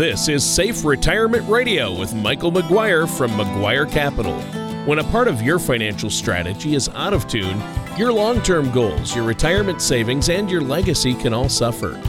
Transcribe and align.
This 0.00 0.30
is 0.30 0.42
Safe 0.42 0.82
Retirement 0.82 1.46
Radio 1.46 1.92
with 1.92 2.14
Michael 2.14 2.50
McGuire 2.50 3.06
from 3.06 3.32
McGuire 3.32 3.86
Capital. 3.86 4.32
When 4.86 4.98
a 4.98 5.04
part 5.04 5.28
of 5.28 5.42
your 5.42 5.58
financial 5.58 6.08
strategy 6.08 6.74
is 6.74 6.88
out 6.94 7.12
of 7.12 7.28
tune, 7.28 7.62
your 7.98 8.10
long 8.10 8.40
term 8.40 8.70
goals, 8.70 9.14
your 9.14 9.24
retirement 9.24 9.82
savings, 9.82 10.30
and 10.30 10.50
your 10.50 10.62
legacy 10.62 11.12
can 11.12 11.34
all 11.34 11.50
suffer. 11.50 12.00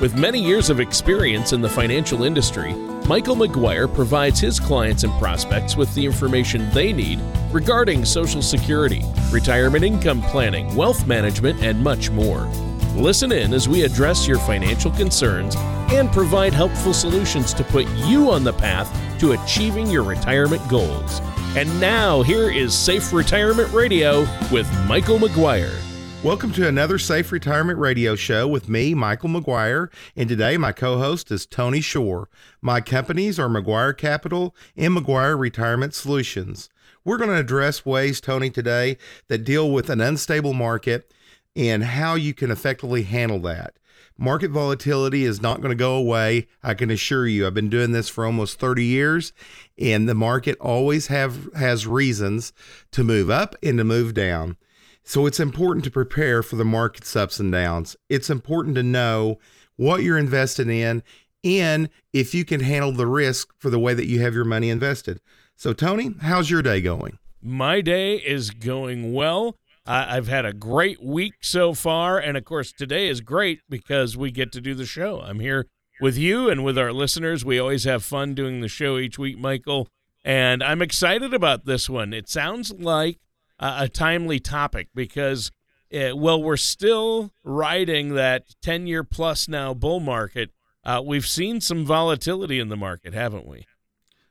With 0.00 0.16
many 0.16 0.42
years 0.42 0.70
of 0.70 0.80
experience 0.80 1.52
in 1.52 1.60
the 1.60 1.68
financial 1.68 2.24
industry, 2.24 2.72
Michael 3.06 3.36
McGuire 3.36 3.94
provides 3.94 4.40
his 4.40 4.58
clients 4.58 5.04
and 5.04 5.12
prospects 5.20 5.76
with 5.76 5.94
the 5.94 6.06
information 6.06 6.70
they 6.70 6.90
need 6.90 7.20
regarding 7.52 8.06
Social 8.06 8.40
Security, 8.40 9.02
retirement 9.30 9.84
income 9.84 10.22
planning, 10.22 10.74
wealth 10.74 11.06
management, 11.06 11.62
and 11.62 11.84
much 11.84 12.08
more. 12.08 12.50
Listen 12.96 13.30
in 13.30 13.52
as 13.52 13.68
we 13.68 13.82
address 13.82 14.26
your 14.26 14.38
financial 14.38 14.90
concerns 14.90 15.54
and 15.92 16.10
provide 16.10 16.54
helpful 16.54 16.94
solutions 16.94 17.52
to 17.52 17.62
put 17.62 17.86
you 17.90 18.30
on 18.30 18.42
the 18.42 18.54
path 18.54 18.90
to 19.20 19.32
achieving 19.32 19.86
your 19.86 20.02
retirement 20.02 20.66
goals. 20.66 21.20
And 21.54 21.78
now, 21.78 22.22
here 22.22 22.50
is 22.50 22.72
Safe 22.72 23.12
Retirement 23.12 23.70
Radio 23.74 24.20
with 24.50 24.66
Michael 24.86 25.18
McGuire. 25.18 25.78
Welcome 26.24 26.52
to 26.52 26.66
another 26.66 26.98
Safe 26.98 27.30
Retirement 27.30 27.78
Radio 27.78 28.16
show 28.16 28.48
with 28.48 28.70
me, 28.70 28.94
Michael 28.94 29.28
McGuire, 29.28 29.90
and 30.16 30.26
today 30.26 30.56
my 30.56 30.72
co-host 30.72 31.30
is 31.30 31.44
Tony 31.44 31.82
Shore. 31.82 32.30
My 32.62 32.80
companies 32.80 33.38
are 33.38 33.50
McGuire 33.50 33.94
Capital 33.94 34.56
and 34.74 34.96
McGuire 34.96 35.38
Retirement 35.38 35.92
Solutions. 35.92 36.70
We're 37.04 37.18
going 37.18 37.28
to 37.28 37.36
address 37.36 37.84
ways, 37.84 38.22
Tony, 38.22 38.48
today 38.48 38.96
that 39.28 39.44
deal 39.44 39.70
with 39.70 39.90
an 39.90 40.00
unstable 40.00 40.54
market 40.54 41.12
and 41.56 41.82
how 41.82 42.14
you 42.14 42.34
can 42.34 42.50
effectively 42.50 43.02
handle 43.02 43.40
that. 43.40 43.74
Market 44.18 44.50
volatility 44.50 45.24
is 45.24 45.42
not 45.42 45.60
going 45.60 45.70
to 45.70 45.74
go 45.74 45.94
away. 45.94 46.46
I 46.62 46.74
can 46.74 46.90
assure 46.90 47.26
you. 47.26 47.46
I've 47.46 47.54
been 47.54 47.68
doing 47.68 47.92
this 47.92 48.08
for 48.08 48.24
almost 48.24 48.58
30 48.58 48.84
years, 48.84 49.32
and 49.78 50.08
the 50.08 50.14
market 50.14 50.56
always 50.58 51.08
have 51.08 51.52
has 51.54 51.86
reasons 51.86 52.52
to 52.92 53.04
move 53.04 53.28
up 53.28 53.56
and 53.62 53.76
to 53.78 53.84
move 53.84 54.14
down. 54.14 54.56
So 55.02 55.26
it's 55.26 55.40
important 55.40 55.84
to 55.84 55.90
prepare 55.90 56.42
for 56.42 56.56
the 56.56 56.64
market's 56.64 57.14
ups 57.14 57.38
and 57.38 57.52
downs. 57.52 57.96
It's 58.08 58.30
important 58.30 58.74
to 58.76 58.82
know 58.82 59.38
what 59.76 60.02
you're 60.02 60.18
invested 60.18 60.68
in 60.68 61.02
and 61.44 61.88
if 62.12 62.34
you 62.34 62.44
can 62.44 62.60
handle 62.60 62.92
the 62.92 63.06
risk 63.06 63.52
for 63.58 63.70
the 63.70 63.78
way 63.78 63.94
that 63.94 64.06
you 64.06 64.20
have 64.20 64.34
your 64.34 64.44
money 64.44 64.68
invested. 64.68 65.20
So, 65.54 65.72
Tony, 65.72 66.12
how's 66.20 66.50
your 66.50 66.62
day 66.62 66.80
going? 66.80 67.18
My 67.40 67.80
day 67.80 68.16
is 68.16 68.50
going 68.50 69.12
well. 69.12 69.56
I've 69.86 70.28
had 70.28 70.44
a 70.44 70.52
great 70.52 71.02
week 71.02 71.34
so 71.42 71.72
far. 71.72 72.18
And 72.18 72.36
of 72.36 72.44
course, 72.44 72.72
today 72.72 73.08
is 73.08 73.20
great 73.20 73.60
because 73.68 74.16
we 74.16 74.30
get 74.30 74.52
to 74.52 74.60
do 74.60 74.74
the 74.74 74.86
show. 74.86 75.20
I'm 75.20 75.40
here 75.40 75.66
with 76.00 76.18
you 76.18 76.50
and 76.50 76.64
with 76.64 76.76
our 76.76 76.92
listeners. 76.92 77.44
We 77.44 77.58
always 77.58 77.84
have 77.84 78.04
fun 78.04 78.34
doing 78.34 78.60
the 78.60 78.68
show 78.68 78.98
each 78.98 79.18
week, 79.18 79.38
Michael. 79.38 79.88
And 80.24 80.62
I'm 80.62 80.82
excited 80.82 81.32
about 81.32 81.66
this 81.66 81.88
one. 81.88 82.12
It 82.12 82.28
sounds 82.28 82.72
like 82.72 83.20
a, 83.60 83.74
a 83.80 83.88
timely 83.88 84.40
topic 84.40 84.88
because, 84.94 85.52
uh, 85.94 86.16
well, 86.16 86.42
we're 86.42 86.56
still 86.56 87.30
riding 87.44 88.14
that 88.14 88.56
10 88.62 88.86
year 88.86 89.04
plus 89.04 89.46
now 89.46 89.72
bull 89.72 90.00
market. 90.00 90.50
Uh, 90.84 91.02
we've 91.04 91.26
seen 91.26 91.60
some 91.60 91.84
volatility 91.84 92.58
in 92.58 92.68
the 92.68 92.76
market, 92.76 93.14
haven't 93.14 93.46
we? 93.46 93.66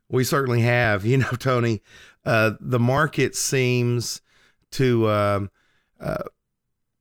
We 0.09 0.23
certainly 0.23 0.61
have. 0.61 1.05
You 1.05 1.17
know, 1.17 1.31
Tony, 1.39 1.81
uh, 2.25 2.51
the 2.59 2.79
market 2.79 3.35
seems 3.35 4.21
to 4.75 5.09
um, 5.09 5.51
uh, 5.99 6.23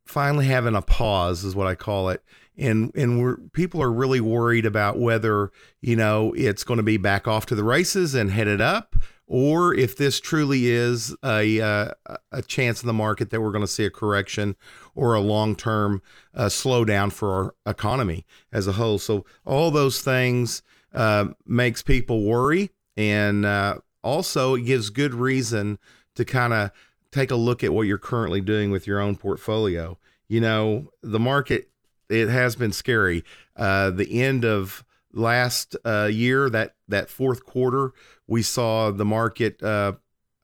finally 0.07 0.47
having 0.47 0.75
a 0.75 0.83
pause, 0.83 1.45
is 1.45 1.55
what 1.55 1.67
I 1.67 1.75
call 1.75 2.09
it. 2.11 2.23
And 2.57 2.93
and 2.95 3.21
we're 3.21 3.37
people 3.53 3.83
are 3.83 3.91
really 3.91 4.21
worried 4.21 4.65
about 4.65 4.99
whether 4.99 5.51
you 5.81 5.97
know 5.97 6.33
it's 6.37 6.63
going 6.63 6.77
to 6.77 6.85
be 6.85 6.97
back 6.97 7.27
off 7.27 7.47
to 7.47 7.57
the 7.57 7.65
races 7.65 8.15
and 8.15 8.31
headed 8.31 8.61
up, 8.61 8.95
or 9.27 9.75
if 9.75 9.97
this 9.97 10.21
truly 10.21 10.67
is 10.67 11.17
a 11.25 11.61
uh, 11.61 11.91
a 12.31 12.43
chance 12.43 12.81
in 12.81 12.87
the 12.87 12.93
market 12.93 13.31
that 13.31 13.41
we're 13.41 13.51
going 13.51 13.65
to 13.65 13.67
see 13.67 13.85
a 13.85 13.91
correction 13.91 14.55
or 14.95 15.15
a 15.15 15.21
long 15.21 15.57
term 15.57 16.01
uh, 16.33 16.45
slowdown 16.45 17.13
for 17.13 17.33
our 17.33 17.55
economy 17.67 18.25
as 18.53 18.69
a 18.69 18.73
whole. 18.73 18.99
So 18.99 19.25
all 19.45 19.73
those 19.73 20.01
things 20.01 20.63
uh, 20.95 21.27
makes 21.45 21.83
people 21.83 22.23
worry, 22.23 22.71
and 22.97 23.45
uh, 23.45 23.79
also 24.05 24.55
it 24.55 24.63
gives 24.63 24.91
good 24.91 25.15
reason 25.15 25.81
to 26.15 26.25
kind 26.25 26.53
of 26.53 26.71
take 27.15 27.31
a 27.31 27.37
look 27.37 27.63
at 27.63 27.73
what 27.73 27.83
you're 27.83 27.97
currently 27.97 28.41
doing 28.41 28.73
with 28.73 28.87
your 28.87 29.01
own 29.01 29.17
portfolio. 29.17 29.97
You 30.27 30.41
know, 30.41 30.91
the 31.03 31.21
market 31.21 31.71
it 32.09 32.29
has 32.29 32.57
been 32.57 32.73
scary. 32.73 33.25
Uh, 33.57 33.91
the 33.91 34.21
end 34.21 34.45
of 34.45 34.85
last 35.13 35.77
uh, 35.85 36.09
year, 36.13 36.51
that 36.51 36.75
that 36.89 37.09
fourth 37.09 37.45
quarter, 37.45 37.93
we 38.27 38.43
saw 38.43 38.91
the 38.91 39.05
market 39.05 39.63
uh, 39.63 39.93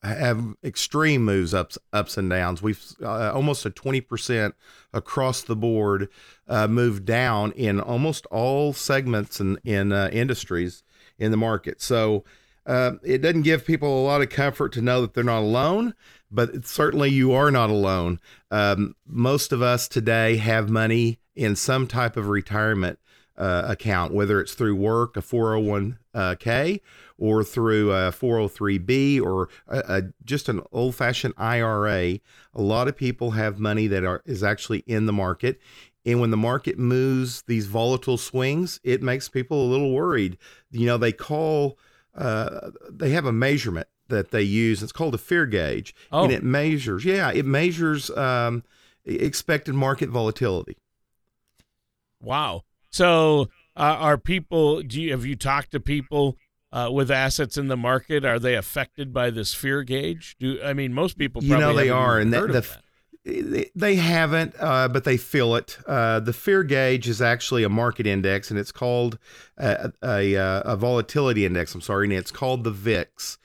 have 0.02 0.54
extreme 0.62 1.24
moves 1.24 1.52
ups 1.52 1.76
ups 1.92 2.16
and 2.16 2.30
downs. 2.30 2.62
We've 2.62 2.82
uh, 3.02 3.32
almost 3.32 3.66
a 3.66 3.70
twenty 3.70 4.00
percent 4.00 4.54
across 4.92 5.42
the 5.42 5.56
board 5.56 6.08
uh, 6.48 6.68
moved 6.68 7.04
down 7.04 7.52
in 7.52 7.80
almost 7.80 8.26
all 8.26 8.72
segments 8.72 9.40
and 9.40 9.58
in, 9.64 9.74
in 9.74 9.92
uh, 9.92 10.08
industries 10.12 10.84
in 11.18 11.30
the 11.30 11.36
market. 11.36 11.82
So 11.82 12.24
uh, 12.70 12.92
it 13.02 13.20
doesn't 13.20 13.42
give 13.42 13.66
people 13.66 14.00
a 14.00 14.06
lot 14.06 14.22
of 14.22 14.28
comfort 14.28 14.72
to 14.72 14.80
know 14.80 15.00
that 15.00 15.12
they're 15.12 15.24
not 15.24 15.40
alone, 15.40 15.92
but 16.30 16.64
certainly 16.64 17.10
you 17.10 17.32
are 17.32 17.50
not 17.50 17.68
alone. 17.68 18.20
Um, 18.52 18.94
most 19.04 19.50
of 19.50 19.60
us 19.60 19.88
today 19.88 20.36
have 20.36 20.70
money 20.70 21.18
in 21.34 21.56
some 21.56 21.88
type 21.88 22.16
of 22.16 22.28
retirement 22.28 23.00
uh, 23.36 23.64
account, 23.66 24.14
whether 24.14 24.40
it's 24.40 24.54
through 24.54 24.76
work, 24.76 25.16
a 25.16 25.20
401k, 25.20 26.80
or 27.18 27.42
through 27.42 27.90
a 27.90 28.12
403b, 28.12 29.20
or 29.20 29.48
a, 29.66 29.78
a, 29.88 30.02
just 30.24 30.48
an 30.48 30.62
old 30.70 30.94
fashioned 30.94 31.34
IRA. 31.36 32.20
A 32.54 32.62
lot 32.62 32.86
of 32.86 32.96
people 32.96 33.32
have 33.32 33.58
money 33.58 33.88
that 33.88 34.04
are, 34.04 34.22
is 34.24 34.44
actually 34.44 34.84
in 34.86 35.06
the 35.06 35.12
market. 35.12 35.58
And 36.06 36.20
when 36.20 36.30
the 36.30 36.36
market 36.36 36.78
moves 36.78 37.42
these 37.48 37.66
volatile 37.66 38.16
swings, 38.16 38.78
it 38.84 39.02
makes 39.02 39.28
people 39.28 39.60
a 39.60 39.66
little 39.66 39.92
worried. 39.92 40.38
You 40.70 40.86
know, 40.86 40.98
they 40.98 41.10
call 41.10 41.76
uh, 42.14 42.70
they 42.88 43.10
have 43.10 43.24
a 43.24 43.32
measurement 43.32 43.88
that 44.08 44.30
they 44.30 44.42
use. 44.42 44.82
It's 44.82 44.92
called 44.92 45.14
a 45.14 45.18
fear 45.18 45.46
gauge, 45.46 45.94
oh. 46.12 46.24
and 46.24 46.32
it 46.32 46.42
measures. 46.42 47.04
Yeah, 47.04 47.30
it 47.32 47.46
measures 47.46 48.10
um, 48.10 48.64
expected 49.04 49.74
market 49.74 50.10
volatility. 50.10 50.76
Wow. 52.20 52.64
So, 52.90 53.48
uh, 53.76 53.96
are 53.98 54.18
people? 54.18 54.82
Do 54.82 55.00
you 55.00 55.12
have 55.12 55.24
you 55.24 55.36
talked 55.36 55.70
to 55.72 55.80
people 55.80 56.36
uh, 56.72 56.90
with 56.92 57.10
assets 57.10 57.56
in 57.56 57.68
the 57.68 57.76
market? 57.76 58.24
Are 58.24 58.38
they 58.38 58.54
affected 58.54 59.12
by 59.12 59.30
this 59.30 59.54
fear 59.54 59.82
gauge? 59.82 60.36
Do 60.38 60.60
I 60.62 60.72
mean 60.72 60.92
most 60.92 61.16
people? 61.16 61.42
you 61.42 61.56
know 61.56 61.74
they 61.74 61.88
are, 61.88 62.18
and 62.18 62.32
that, 62.32 62.48
the, 62.48 62.60
that. 62.60 62.82
They 63.24 63.96
haven't, 63.96 64.54
uh, 64.58 64.88
but 64.88 65.04
they 65.04 65.18
feel 65.18 65.54
it. 65.54 65.76
Uh, 65.86 66.20
the 66.20 66.32
fear 66.32 66.62
gauge 66.62 67.06
is 67.06 67.20
actually 67.20 67.64
a 67.64 67.68
market 67.68 68.06
index, 68.06 68.50
and 68.50 68.58
it's 68.58 68.72
called 68.72 69.18
a, 69.58 69.92
a, 70.02 70.34
a, 70.64 70.76
volatility 70.76 71.44
index. 71.44 71.74
I'm 71.74 71.82
sorry, 71.82 72.06
and 72.06 72.14
it's 72.14 72.30
called 72.30 72.64
the 72.64 72.70
VIX. 72.70 73.38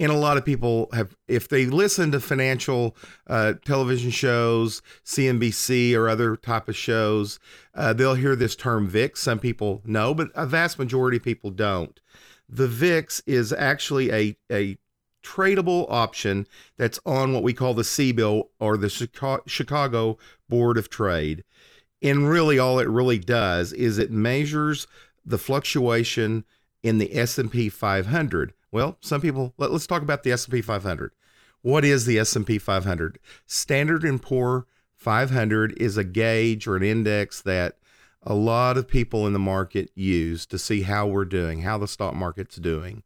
And 0.00 0.10
a 0.10 0.16
lot 0.16 0.36
of 0.36 0.46
people 0.46 0.88
have, 0.94 1.14
if 1.28 1.46
they 1.46 1.66
listen 1.66 2.10
to 2.12 2.20
financial 2.20 2.96
uh, 3.26 3.52
television 3.64 4.10
shows, 4.10 4.80
CNBC 5.04 5.94
or 5.94 6.08
other 6.08 6.36
type 6.36 6.68
of 6.68 6.76
shows, 6.76 7.38
uh, 7.74 7.92
they'll 7.92 8.14
hear 8.14 8.34
this 8.34 8.56
term 8.56 8.88
VIX. 8.88 9.20
Some 9.20 9.38
people 9.38 9.82
know, 9.84 10.14
but 10.14 10.30
a 10.34 10.46
vast 10.46 10.78
majority 10.78 11.18
of 11.18 11.22
people 11.22 11.50
don't. 11.50 12.00
The 12.48 12.66
VIX 12.66 13.22
is 13.26 13.52
actually 13.52 14.10
a, 14.10 14.36
a 14.50 14.78
tradable 15.22 15.86
option 15.88 16.46
that's 16.76 17.00
on 17.04 17.32
what 17.32 17.42
we 17.42 17.52
call 17.52 17.74
the 17.74 17.82
CBOE 17.82 18.48
or 18.58 18.76
the 18.76 19.42
Chicago 19.46 20.18
Board 20.48 20.78
of 20.78 20.90
Trade. 20.90 21.44
And 22.02 22.28
really 22.28 22.58
all 22.58 22.78
it 22.78 22.88
really 22.88 23.18
does 23.18 23.72
is 23.72 23.98
it 23.98 24.10
measures 24.10 24.86
the 25.24 25.38
fluctuation 25.38 26.44
in 26.82 26.98
the 26.98 27.16
S&P 27.16 27.68
500. 27.68 28.54
Well, 28.72 28.96
some 29.00 29.20
people 29.20 29.52
let, 29.58 29.70
us 29.70 29.86
talk 29.86 30.02
about 30.02 30.22
the 30.22 30.32
S&P 30.32 30.62
500. 30.62 31.12
What 31.62 31.84
is 31.84 32.06
the 32.06 32.18
S&P 32.18 32.58
500? 32.58 33.18
Standard 33.46 34.22
& 34.22 34.22
Poor 34.22 34.66
500 34.96 35.74
is 35.80 35.96
a 35.96 36.04
gauge 36.04 36.66
or 36.66 36.76
an 36.76 36.82
index 36.82 37.42
that 37.42 37.76
a 38.22 38.34
lot 38.34 38.78
of 38.78 38.88
people 38.88 39.26
in 39.26 39.32
the 39.32 39.38
market 39.38 39.90
use 39.94 40.46
to 40.46 40.58
see 40.58 40.82
how 40.82 41.06
we're 41.06 41.24
doing, 41.24 41.62
how 41.62 41.78
the 41.78 41.88
stock 41.88 42.14
market's 42.14 42.56
doing 42.56 43.02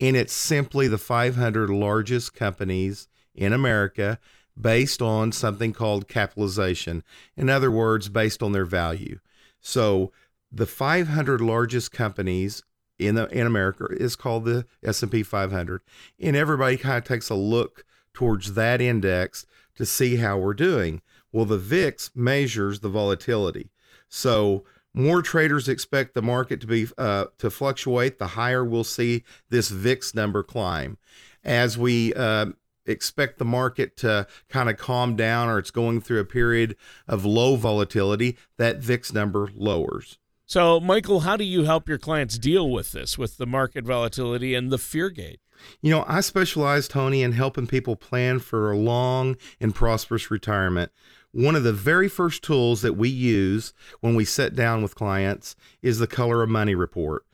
and 0.00 0.16
it's 0.16 0.32
simply 0.32 0.88
the 0.88 0.98
500 0.98 1.68
largest 1.68 2.34
companies 2.34 3.08
in 3.34 3.52
America 3.52 4.18
based 4.58 5.00
on 5.00 5.32
something 5.32 5.72
called 5.72 6.08
capitalization. 6.08 7.02
In 7.36 7.48
other 7.48 7.70
words, 7.70 8.08
based 8.08 8.42
on 8.42 8.52
their 8.52 8.64
value. 8.64 9.20
So 9.60 10.12
the 10.50 10.66
500 10.66 11.40
largest 11.40 11.92
companies 11.92 12.62
in 12.98 13.14
the, 13.14 13.26
in 13.28 13.46
America 13.46 13.86
is 13.90 14.16
called 14.16 14.44
the 14.44 14.66
S&P 14.82 15.22
500, 15.22 15.80
and 16.18 16.36
everybody 16.36 16.76
kind 16.76 16.98
of 16.98 17.04
takes 17.04 17.30
a 17.30 17.34
look 17.34 17.84
towards 18.12 18.54
that 18.54 18.80
index 18.80 19.46
to 19.76 19.86
see 19.86 20.16
how 20.16 20.36
we're 20.36 20.54
doing. 20.54 21.00
Well, 21.32 21.46
the 21.46 21.58
VIX 21.58 22.10
measures 22.14 22.80
the 22.80 22.88
volatility. 22.88 23.70
So 24.08 24.64
more 24.94 25.22
traders 25.22 25.68
expect 25.68 26.14
the 26.14 26.22
market 26.22 26.60
to 26.60 26.66
be 26.66 26.88
uh, 26.98 27.26
to 27.38 27.50
fluctuate, 27.50 28.18
the 28.18 28.28
higher 28.28 28.64
we'll 28.64 28.84
see 28.84 29.24
this 29.48 29.68
VIX 29.68 30.14
number 30.14 30.42
climb. 30.42 30.98
As 31.44 31.78
we 31.78 32.12
uh, 32.14 32.46
expect 32.86 33.38
the 33.38 33.44
market 33.44 33.96
to 33.98 34.26
kind 34.48 34.68
of 34.68 34.76
calm 34.76 35.16
down 35.16 35.48
or 35.48 35.58
it's 35.58 35.70
going 35.70 36.00
through 36.00 36.20
a 36.20 36.24
period 36.24 36.76
of 37.06 37.24
low 37.24 37.56
volatility, 37.56 38.36
that 38.58 38.78
VIX 38.78 39.12
number 39.12 39.48
lowers. 39.54 40.18
So, 40.44 40.80
Michael, 40.80 41.20
how 41.20 41.36
do 41.36 41.44
you 41.44 41.62
help 41.62 41.88
your 41.88 41.98
clients 41.98 42.36
deal 42.36 42.68
with 42.68 42.90
this, 42.90 43.16
with 43.16 43.36
the 43.36 43.46
market 43.46 43.84
volatility 43.84 44.54
and 44.54 44.72
the 44.72 44.78
fear 44.78 45.08
gauge? 45.08 45.38
You 45.80 45.90
know, 45.90 46.04
I 46.08 46.22
specialize, 46.22 46.88
Tony, 46.88 47.22
in 47.22 47.32
helping 47.32 47.66
people 47.66 47.94
plan 47.94 48.40
for 48.40 48.72
a 48.72 48.76
long 48.76 49.36
and 49.60 49.74
prosperous 49.74 50.30
retirement. 50.30 50.90
One 51.32 51.56
of 51.56 51.62
the 51.62 51.72
very 51.72 52.08
first 52.08 52.42
tools 52.42 52.82
that 52.82 52.94
we 52.94 53.08
use 53.08 53.72
when 54.00 54.14
we 54.14 54.24
sit 54.24 54.54
down 54.54 54.82
with 54.82 54.94
clients 54.94 55.54
is 55.82 55.98
the 55.98 56.06
Color 56.06 56.42
of 56.42 56.48
Money 56.48 56.74
report. 56.74 57.24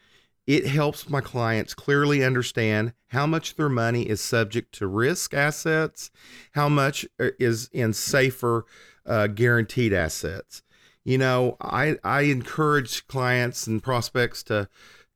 It 0.47 0.67
helps 0.67 1.09
my 1.09 1.21
clients 1.21 1.75
clearly 1.75 2.23
understand 2.23 2.93
how 3.09 3.27
much 3.27 3.57
their 3.57 3.69
money 3.69 4.03
is 4.03 4.21
subject 4.21 4.73
to 4.77 4.87
risk 4.87 5.35
assets, 5.35 6.11
how 6.53 6.69
much 6.69 7.07
is 7.19 7.69
in 7.73 7.93
safer 7.93 8.65
uh, 9.05 9.27
guaranteed 9.27 9.93
assets 9.93 10.63
you 11.07 11.19
know, 11.19 11.57
I 11.61 11.99
I 12.03 12.23
encourage 12.23 13.07
clients 13.07 13.69
and 13.69 13.81
prospects 13.81 14.43
to 14.45 14.69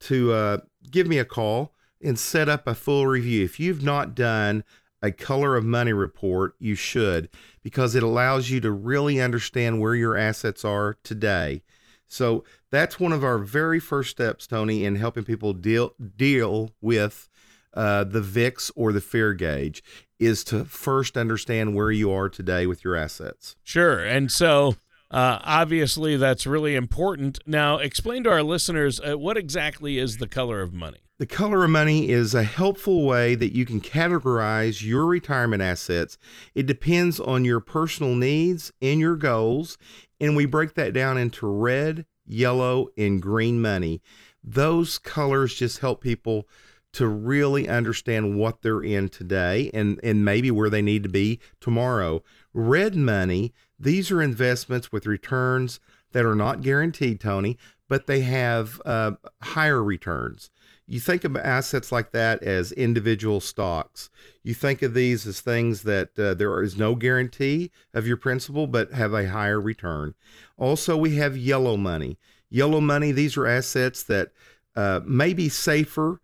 to 0.02 0.32
uh, 0.32 0.58
give 0.88 1.08
me 1.08 1.18
a 1.18 1.24
call 1.24 1.74
and 2.00 2.16
set 2.16 2.48
up 2.48 2.68
a 2.68 2.76
full 2.76 3.08
review. 3.08 3.44
If 3.44 3.58
you've 3.58 3.82
not 3.82 4.14
done 4.14 4.62
a 5.02 5.10
color 5.10 5.56
of 5.56 5.64
money 5.64 5.92
report, 5.92 6.54
you 6.60 6.76
should 6.76 7.28
because 7.62 7.94
it 7.94 8.02
allows 8.02 8.50
you 8.50 8.60
to 8.60 8.70
really 8.70 9.20
understand 9.20 9.80
where 9.80 9.94
your 9.94 10.16
assets 10.16 10.64
are 10.64 10.96
today. 11.02 11.62
So 12.08 12.44
that's 12.70 12.98
one 12.98 13.12
of 13.12 13.22
our 13.22 13.38
very 13.38 13.78
first 13.78 14.10
steps, 14.10 14.46
Tony, 14.46 14.84
in 14.84 14.96
helping 14.96 15.24
people 15.24 15.52
deal 15.52 15.94
deal 16.16 16.72
with 16.80 17.28
uh, 17.72 18.04
the 18.04 18.20
VIX 18.20 18.70
or 18.74 18.92
the 18.92 19.00
fear 19.00 19.32
gauge 19.32 19.82
is 20.18 20.42
to 20.44 20.64
first 20.64 21.16
understand 21.16 21.74
where 21.74 21.90
you 21.90 22.10
are 22.10 22.28
today 22.28 22.66
with 22.66 22.84
your 22.84 22.96
assets. 22.96 23.56
Sure. 23.62 24.04
And 24.04 24.30
so 24.30 24.74
uh, 25.10 25.38
obviously, 25.42 26.16
that's 26.16 26.46
really 26.46 26.76
important. 26.76 27.38
Now, 27.46 27.78
explain 27.78 28.24
to 28.24 28.30
our 28.30 28.42
listeners 28.42 29.00
uh, 29.00 29.18
what 29.18 29.36
exactly 29.36 29.98
is 29.98 30.18
the 30.18 30.28
color 30.28 30.60
of 30.60 30.72
money? 30.72 31.00
The 31.20 31.26
color 31.26 31.64
of 31.64 31.70
money 31.70 32.08
is 32.08 32.32
a 32.32 32.44
helpful 32.44 33.04
way 33.04 33.34
that 33.34 33.54
you 33.54 33.66
can 33.66 33.82
categorize 33.82 34.82
your 34.82 35.04
retirement 35.04 35.60
assets. 35.60 36.16
It 36.54 36.64
depends 36.64 37.20
on 37.20 37.44
your 37.44 37.60
personal 37.60 38.14
needs 38.14 38.72
and 38.80 38.98
your 38.98 39.16
goals, 39.16 39.76
and 40.18 40.34
we 40.34 40.46
break 40.46 40.72
that 40.76 40.94
down 40.94 41.18
into 41.18 41.46
red, 41.46 42.06
yellow, 42.26 42.88
and 42.96 43.20
green 43.20 43.60
money. 43.60 44.00
Those 44.42 44.96
colors 44.96 45.54
just 45.54 45.80
help 45.80 46.00
people 46.00 46.48
to 46.94 47.06
really 47.06 47.68
understand 47.68 48.38
what 48.38 48.62
they're 48.62 48.80
in 48.80 49.10
today 49.10 49.70
and, 49.74 50.00
and 50.02 50.24
maybe 50.24 50.50
where 50.50 50.70
they 50.70 50.80
need 50.80 51.02
to 51.02 51.10
be 51.10 51.38
tomorrow. 51.60 52.22
Red 52.54 52.96
money 52.96 53.52
these 53.80 54.10
are 54.10 54.20
investments 54.20 54.92
with 54.92 55.06
returns 55.06 55.80
that 56.12 56.26
are 56.26 56.34
not 56.34 56.60
guaranteed, 56.60 57.18
Tony, 57.18 57.56
but 57.88 58.06
they 58.06 58.20
have 58.20 58.80
uh, 58.84 59.12
higher 59.42 59.82
returns. 59.82 60.50
You 60.90 60.98
think 60.98 61.22
of 61.22 61.36
assets 61.36 61.92
like 61.92 62.10
that 62.10 62.42
as 62.42 62.72
individual 62.72 63.38
stocks. 63.40 64.10
You 64.42 64.54
think 64.54 64.82
of 64.82 64.92
these 64.92 65.24
as 65.24 65.40
things 65.40 65.84
that 65.84 66.18
uh, 66.18 66.34
there 66.34 66.60
is 66.64 66.76
no 66.76 66.96
guarantee 66.96 67.70
of 67.94 68.08
your 68.08 68.16
principal, 68.16 68.66
but 68.66 68.90
have 68.90 69.14
a 69.14 69.28
higher 69.28 69.60
return. 69.60 70.14
Also, 70.58 70.96
we 70.96 71.14
have 71.14 71.36
yellow 71.36 71.76
money. 71.76 72.18
Yellow 72.48 72.80
money, 72.80 73.12
these 73.12 73.36
are 73.36 73.46
assets 73.46 74.02
that 74.02 74.32
uh, 74.74 74.98
may 75.04 75.32
be 75.32 75.48
safer 75.48 76.20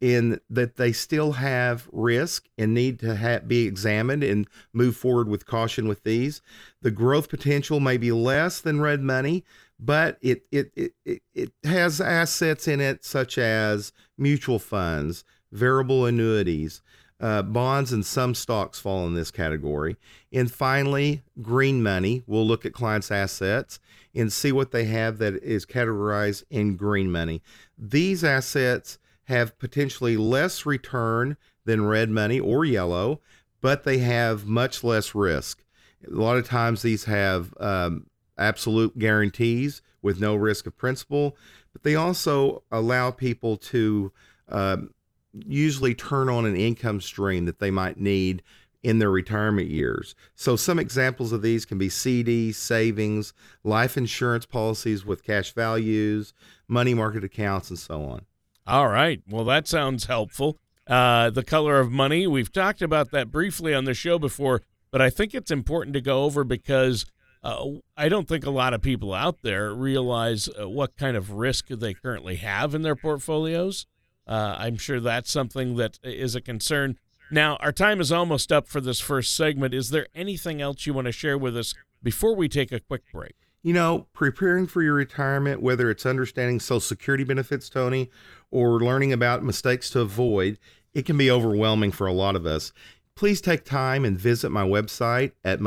in 0.00 0.40
that 0.50 0.74
they 0.74 0.90
still 0.90 1.32
have 1.32 1.88
risk 1.92 2.48
and 2.58 2.74
need 2.74 2.98
to 2.98 3.16
ha- 3.16 3.38
be 3.46 3.66
examined 3.68 4.24
and 4.24 4.48
move 4.72 4.96
forward 4.96 5.28
with 5.28 5.46
caution 5.46 5.86
with 5.86 6.02
these. 6.02 6.42
The 6.82 6.90
growth 6.90 7.28
potential 7.28 7.78
may 7.78 7.96
be 7.96 8.10
less 8.10 8.60
than 8.60 8.80
red 8.80 9.00
money, 9.00 9.44
but 9.78 10.18
it 10.20 10.42
it 10.50 10.72
it 11.04 11.22
it 11.34 11.52
has 11.64 12.00
assets 12.00 12.66
in 12.66 12.80
it 12.80 13.04
such 13.04 13.38
as 13.38 13.92
mutual 14.16 14.58
funds, 14.58 15.24
variable 15.52 16.04
annuities, 16.04 16.82
uh, 17.20 17.42
bonds, 17.42 17.92
and 17.92 18.04
some 18.04 18.34
stocks 18.34 18.80
fall 18.80 19.06
in 19.06 19.14
this 19.14 19.30
category. 19.30 19.96
And 20.32 20.50
finally, 20.50 21.22
green 21.40 21.82
money. 21.82 22.22
We'll 22.26 22.46
look 22.46 22.64
at 22.64 22.72
clients' 22.72 23.10
assets 23.10 23.78
and 24.14 24.32
see 24.32 24.52
what 24.52 24.72
they 24.72 24.84
have 24.84 25.18
that 25.18 25.34
is 25.42 25.66
categorized 25.66 26.44
in 26.50 26.76
green 26.76 27.10
money. 27.10 27.42
These 27.76 28.24
assets 28.24 28.98
have 29.24 29.58
potentially 29.58 30.16
less 30.16 30.64
return 30.64 31.36
than 31.64 31.86
red 31.86 32.08
money 32.08 32.40
or 32.40 32.64
yellow, 32.64 33.20
but 33.60 33.84
they 33.84 33.98
have 33.98 34.46
much 34.46 34.82
less 34.82 35.14
risk. 35.14 35.62
A 36.06 36.14
lot 36.14 36.38
of 36.38 36.46
times 36.46 36.82
these 36.82 37.04
have 37.04 37.52
um, 37.60 38.06
absolute 38.38 38.98
guarantees 38.98 39.82
with 40.02 40.20
no 40.20 40.34
risk 40.34 40.66
of 40.66 40.76
principal, 40.76 41.36
but 41.72 41.82
they 41.82 41.94
also 41.94 42.62
allow 42.70 43.10
people 43.10 43.56
to 43.56 44.12
um, 44.48 44.90
usually 45.32 45.94
turn 45.94 46.28
on 46.28 46.46
an 46.46 46.56
income 46.56 47.00
stream 47.00 47.44
that 47.44 47.58
they 47.58 47.70
might 47.70 47.98
need 47.98 48.42
in 48.82 48.98
their 48.98 49.10
retirement 49.10 49.68
years. 49.68 50.14
So, 50.34 50.56
some 50.56 50.78
examples 50.78 51.32
of 51.32 51.42
these 51.42 51.64
can 51.64 51.78
be 51.78 51.88
CDs, 51.88 52.54
savings, 52.54 53.32
life 53.64 53.96
insurance 53.96 54.46
policies 54.46 55.04
with 55.04 55.24
cash 55.24 55.52
values, 55.52 56.32
money 56.68 56.94
market 56.94 57.24
accounts, 57.24 57.70
and 57.70 57.78
so 57.78 58.04
on. 58.04 58.24
All 58.66 58.88
right. 58.88 59.20
Well, 59.28 59.44
that 59.44 59.66
sounds 59.66 60.06
helpful. 60.06 60.58
Uh, 60.86 61.30
the 61.30 61.44
color 61.44 61.80
of 61.80 61.90
money, 61.90 62.26
we've 62.26 62.52
talked 62.52 62.80
about 62.80 63.10
that 63.10 63.30
briefly 63.30 63.74
on 63.74 63.84
the 63.84 63.94
show 63.94 64.18
before, 64.18 64.62
but 64.90 65.02
I 65.02 65.10
think 65.10 65.34
it's 65.34 65.50
important 65.50 65.94
to 65.94 66.00
go 66.00 66.24
over 66.24 66.44
because 66.44 67.04
uh, 67.48 67.64
I 67.96 68.10
don't 68.10 68.28
think 68.28 68.44
a 68.44 68.50
lot 68.50 68.74
of 68.74 68.82
people 68.82 69.14
out 69.14 69.38
there 69.42 69.72
realize 69.72 70.48
uh, 70.48 70.68
what 70.68 70.96
kind 70.96 71.16
of 71.16 71.32
risk 71.32 71.68
they 71.68 71.94
currently 71.94 72.36
have 72.36 72.74
in 72.74 72.82
their 72.82 72.96
portfolios. 72.96 73.86
Uh, 74.26 74.56
I'm 74.58 74.76
sure 74.76 75.00
that's 75.00 75.32
something 75.32 75.76
that 75.76 75.98
is 76.02 76.34
a 76.34 76.42
concern. 76.42 76.98
Now, 77.30 77.56
our 77.56 77.72
time 77.72 78.00
is 78.00 78.12
almost 78.12 78.52
up 78.52 78.68
for 78.68 78.82
this 78.82 79.00
first 79.00 79.34
segment. 79.34 79.72
Is 79.72 79.88
there 79.88 80.08
anything 80.14 80.60
else 80.60 80.84
you 80.86 80.92
want 80.92 81.06
to 81.06 81.12
share 81.12 81.38
with 81.38 81.56
us 81.56 81.74
before 82.02 82.36
we 82.36 82.48
take 82.48 82.70
a 82.70 82.80
quick 82.80 83.02
break? 83.10 83.34
You 83.62 83.72
know, 83.72 84.06
preparing 84.12 84.66
for 84.66 84.82
your 84.82 84.94
retirement, 84.94 85.62
whether 85.62 85.90
it's 85.90 86.04
understanding 86.04 86.60
Social 86.60 86.80
Security 86.80 87.24
benefits, 87.24 87.70
Tony, 87.70 88.10
or 88.50 88.78
learning 88.80 89.12
about 89.12 89.42
mistakes 89.42 89.88
to 89.90 90.00
avoid, 90.00 90.58
it 90.92 91.06
can 91.06 91.16
be 91.16 91.30
overwhelming 91.30 91.92
for 91.92 92.06
a 92.06 92.12
lot 92.12 92.36
of 92.36 92.44
us. 92.44 92.72
Please 93.14 93.40
take 93.40 93.64
time 93.64 94.04
and 94.04 94.18
visit 94.18 94.50
my 94.50 94.64
website 94.64 95.32
at 95.44 95.60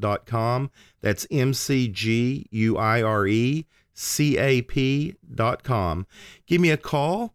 mcguirecap.com. 0.00 0.70
That's 1.00 1.26
M 1.30 1.54
C 1.54 1.88
G 1.88 2.46
U 2.50 2.76
I 2.76 3.02
R 3.02 3.26
E 3.26 3.66
C 3.92 4.38
A 4.38 4.62
P.com. 4.62 6.06
Give 6.46 6.60
me 6.60 6.70
a 6.70 6.76
call 6.76 7.34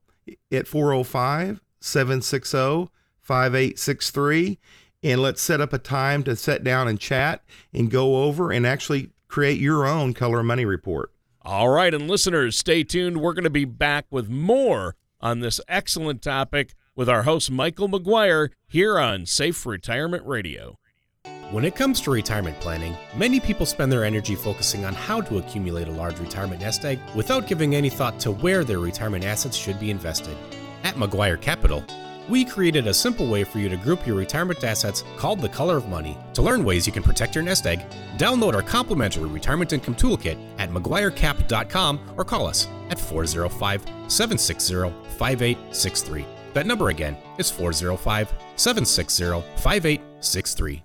at 0.52 0.68
405 0.68 1.62
760 1.80 2.92
5863 3.22 4.60
and 5.02 5.22
let's 5.22 5.42
set 5.42 5.62
up 5.62 5.72
a 5.72 5.78
time 5.78 6.24
to 6.24 6.36
sit 6.36 6.64
down 6.64 6.88
and 6.88 7.00
chat 7.00 7.44
and 7.74 7.90
go 7.90 8.24
over 8.24 8.52
and 8.52 8.68
actually 8.68 9.12
create 9.28 9.60
your 9.60 9.88
own 9.88 10.14
color 10.14 10.44
money 10.44 10.66
report. 10.66 11.12
All 11.42 11.70
right, 11.70 11.94
and 11.94 12.10
listeners, 12.10 12.58
stay 12.58 12.84
tuned. 12.84 13.22
We're 13.22 13.34
going 13.34 13.46
to 13.46 13.50
be 13.50 13.66
back 13.66 14.06
with 14.10 14.30
more 14.30 14.96
on 15.22 15.40
this 15.40 15.62
excellent 15.70 16.22
topic 16.22 16.74
with 16.96 17.08
our 17.08 17.24
host, 17.24 17.50
Michael 17.50 17.88
McGuire, 17.88 18.50
here 18.68 19.00
on 19.00 19.26
Safe 19.26 19.66
Retirement 19.66 20.26
Radio. 20.26 20.79
When 21.52 21.66
it 21.66 21.76
comes 21.76 22.00
to 22.02 22.12
retirement 22.12 22.60
planning, 22.60 22.96
many 23.16 23.40
people 23.40 23.66
spend 23.66 23.92
their 23.92 24.04
energy 24.04 24.36
focusing 24.36 24.86
on 24.86 24.94
how 24.94 25.20
to 25.22 25.40
accumulate 25.40 25.88
a 25.88 25.92
large 25.92 26.20
retirement 26.20 26.62
nest 26.62 26.86
egg 26.86 27.00
without 27.16 27.48
giving 27.48 27.74
any 27.74 27.90
thought 27.90 28.20
to 28.20 28.30
where 28.30 28.64
their 28.64 28.78
retirement 28.78 29.26
assets 29.26 29.58
should 29.58 29.80
be 29.80 29.90
invested. 29.90 30.38
At 30.84 30.94
McGuire 30.94 31.42
Capital, 31.42 31.84
we 32.30 32.46
created 32.46 32.86
a 32.86 32.94
simple 32.94 33.28
way 33.28 33.44
for 33.44 33.58
you 33.58 33.68
to 33.68 33.78
group 33.78 34.06
your 34.06 34.16
retirement 34.16 34.64
assets 34.64 35.04
called 35.18 35.40
the 35.40 35.50
Color 35.50 35.78
of 35.78 35.90
Money. 35.90 36.16
To 36.36 36.44
learn 36.44 36.64
ways 36.64 36.86
you 36.86 36.94
can 36.94 37.02
protect 37.02 37.34
your 37.34 37.44
nest 37.44 37.66
egg, 37.66 37.80
download 38.18 38.54
our 38.54 38.62
complimentary 38.62 39.26
retirement 39.28 39.74
income 39.74 39.96
toolkit 39.96 40.38
at 40.60 40.70
McGuireCap.com 40.70 42.14
or 42.16 42.26
call 42.26 42.46
us 42.46 42.68
at 42.92 43.00
405 43.00 43.82
760 44.08 44.92
5863. 45.18 46.26
That 46.54 46.68
number 46.68 46.90
again 46.90 47.18
is 47.40 47.50
405 47.50 48.32
760 48.56 49.42
5863. 49.56 50.84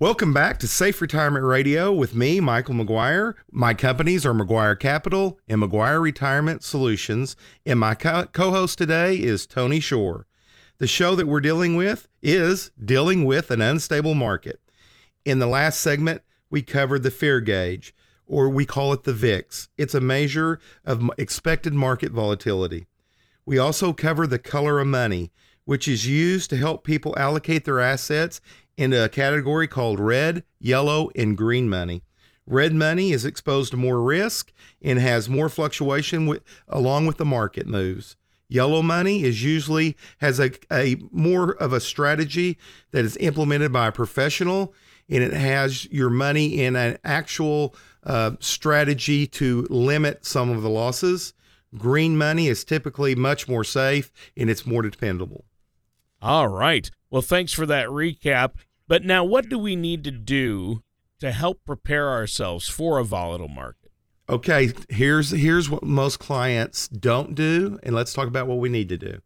Welcome 0.00 0.32
back 0.32 0.58
to 0.58 0.66
Safe 0.66 1.00
Retirement 1.00 1.44
Radio 1.44 1.92
with 1.92 2.16
me, 2.16 2.40
Michael 2.40 2.74
McGuire. 2.74 3.34
My 3.52 3.74
companies 3.74 4.26
are 4.26 4.34
McGuire 4.34 4.76
Capital 4.76 5.38
and 5.46 5.62
McGuire 5.62 6.02
Retirement 6.02 6.64
Solutions, 6.64 7.36
and 7.64 7.78
my 7.78 7.94
co 7.94 8.26
host 8.34 8.76
today 8.76 9.14
is 9.14 9.46
Tony 9.46 9.78
Shore. 9.78 10.26
The 10.78 10.88
show 10.88 11.14
that 11.14 11.28
we're 11.28 11.40
dealing 11.40 11.76
with 11.76 12.08
is 12.20 12.72
dealing 12.84 13.24
with 13.24 13.52
an 13.52 13.60
unstable 13.62 14.16
market. 14.16 14.60
In 15.24 15.38
the 15.38 15.46
last 15.46 15.80
segment, 15.80 16.22
we 16.50 16.60
covered 16.60 17.04
the 17.04 17.12
fear 17.12 17.40
gauge. 17.40 17.94
or 18.26 18.48
we 18.48 18.66
call 18.66 18.92
it 18.92 19.04
the 19.04 19.12
VIX. 19.12 19.68
It's 19.78 19.94
a 19.94 20.00
measure 20.00 20.58
of 20.84 21.08
expected 21.18 21.72
market 21.72 22.10
volatility. 22.10 22.86
We 23.46 23.58
also 23.58 23.92
cover 23.92 24.26
the 24.26 24.40
color 24.40 24.80
of 24.80 24.88
money, 24.88 25.30
which 25.66 25.86
is 25.86 26.06
used 26.06 26.50
to 26.50 26.56
help 26.56 26.84
people 26.84 27.14
allocate 27.16 27.64
their 27.64 27.80
assets 27.80 28.40
into 28.76 29.02
a 29.02 29.08
category 29.08 29.68
called 29.68 30.00
red, 30.00 30.44
yellow, 30.58 31.10
and 31.14 31.36
green 31.36 31.68
money. 31.68 32.02
Red 32.46 32.74
money 32.74 33.12
is 33.12 33.24
exposed 33.24 33.70
to 33.70 33.76
more 33.76 34.02
risk 34.02 34.52
and 34.82 34.98
has 34.98 35.28
more 35.28 35.48
fluctuation 35.48 36.26
with, 36.26 36.42
along 36.68 37.06
with 37.06 37.16
the 37.16 37.24
market 37.24 37.66
moves. 37.66 38.16
Yellow 38.48 38.82
money 38.82 39.24
is 39.24 39.42
usually 39.42 39.96
has 40.18 40.38
a, 40.38 40.52
a 40.70 40.96
more 41.10 41.54
of 41.54 41.72
a 41.72 41.80
strategy 41.80 42.58
that 42.90 43.04
is 43.04 43.16
implemented 43.16 43.72
by 43.72 43.88
a 43.88 43.92
professional 43.92 44.74
and 45.08 45.22
it 45.22 45.32
has 45.32 45.86
your 45.86 46.10
money 46.10 46.62
in 46.62 46.76
an 46.76 46.98
actual 47.04 47.74
uh, 48.04 48.32
strategy 48.40 49.26
to 49.26 49.66
limit 49.70 50.24
some 50.24 50.50
of 50.50 50.62
the 50.62 50.70
losses. 50.70 51.32
Green 51.76 52.16
money 52.16 52.48
is 52.48 52.64
typically 52.64 53.14
much 53.14 53.48
more 53.48 53.64
safe 53.64 54.12
and 54.36 54.48
it's 54.48 54.66
more 54.66 54.82
dependable. 54.82 55.44
All 56.24 56.48
right. 56.48 56.90
Well, 57.10 57.20
thanks 57.20 57.52
for 57.52 57.66
that 57.66 57.88
recap. 57.88 58.52
But 58.88 59.04
now, 59.04 59.24
what 59.24 59.50
do 59.50 59.58
we 59.58 59.76
need 59.76 60.04
to 60.04 60.10
do 60.10 60.82
to 61.20 61.32
help 61.32 61.60
prepare 61.66 62.08
ourselves 62.08 62.66
for 62.66 62.96
a 62.96 63.04
volatile 63.04 63.48
market? 63.48 63.92
Okay, 64.30 64.72
here's 64.88 65.32
here's 65.32 65.68
what 65.68 65.82
most 65.82 66.18
clients 66.18 66.88
don't 66.88 67.34
do, 67.34 67.78
and 67.82 67.94
let's 67.94 68.14
talk 68.14 68.26
about 68.26 68.46
what 68.46 68.56
we 68.56 68.70
need 68.70 68.88
to 68.88 68.96
do. 68.96 69.20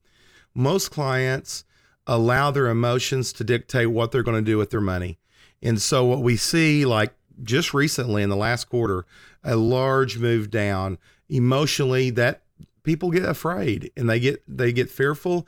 Most 0.57 0.90
clients 0.90 1.64
allow 2.05 2.50
their 2.50 2.67
emotions 2.67 3.33
to 3.35 3.45
dictate 3.45 3.93
what 3.93 4.11
they're 4.11 4.25
going 4.25 4.45
to 4.45 4.50
do 4.50 4.59
with 4.59 4.71
their 4.71 4.81
money. 4.81 5.21
And 5.62 5.81
so 5.81 6.05
what 6.05 6.21
we 6.21 6.37
see 6.37 6.85
like 6.85 7.14
just 7.45 7.73
recently 7.73 8.25
in 8.25 8.28
the 8.28 8.35
last 8.35 8.64
quarter, 8.64 9.07
a 9.45 9.55
large 9.55 10.19
move 10.19 10.50
down 10.50 10.99
emotionally 11.28 12.11
that 12.11 12.43
people 12.83 13.12
get 13.12 13.25
afraid 13.25 13.93
and 13.97 14.11
they 14.11 14.19
get 14.19 14.43
they 14.49 14.73
get 14.73 14.90
fearful 14.90 15.47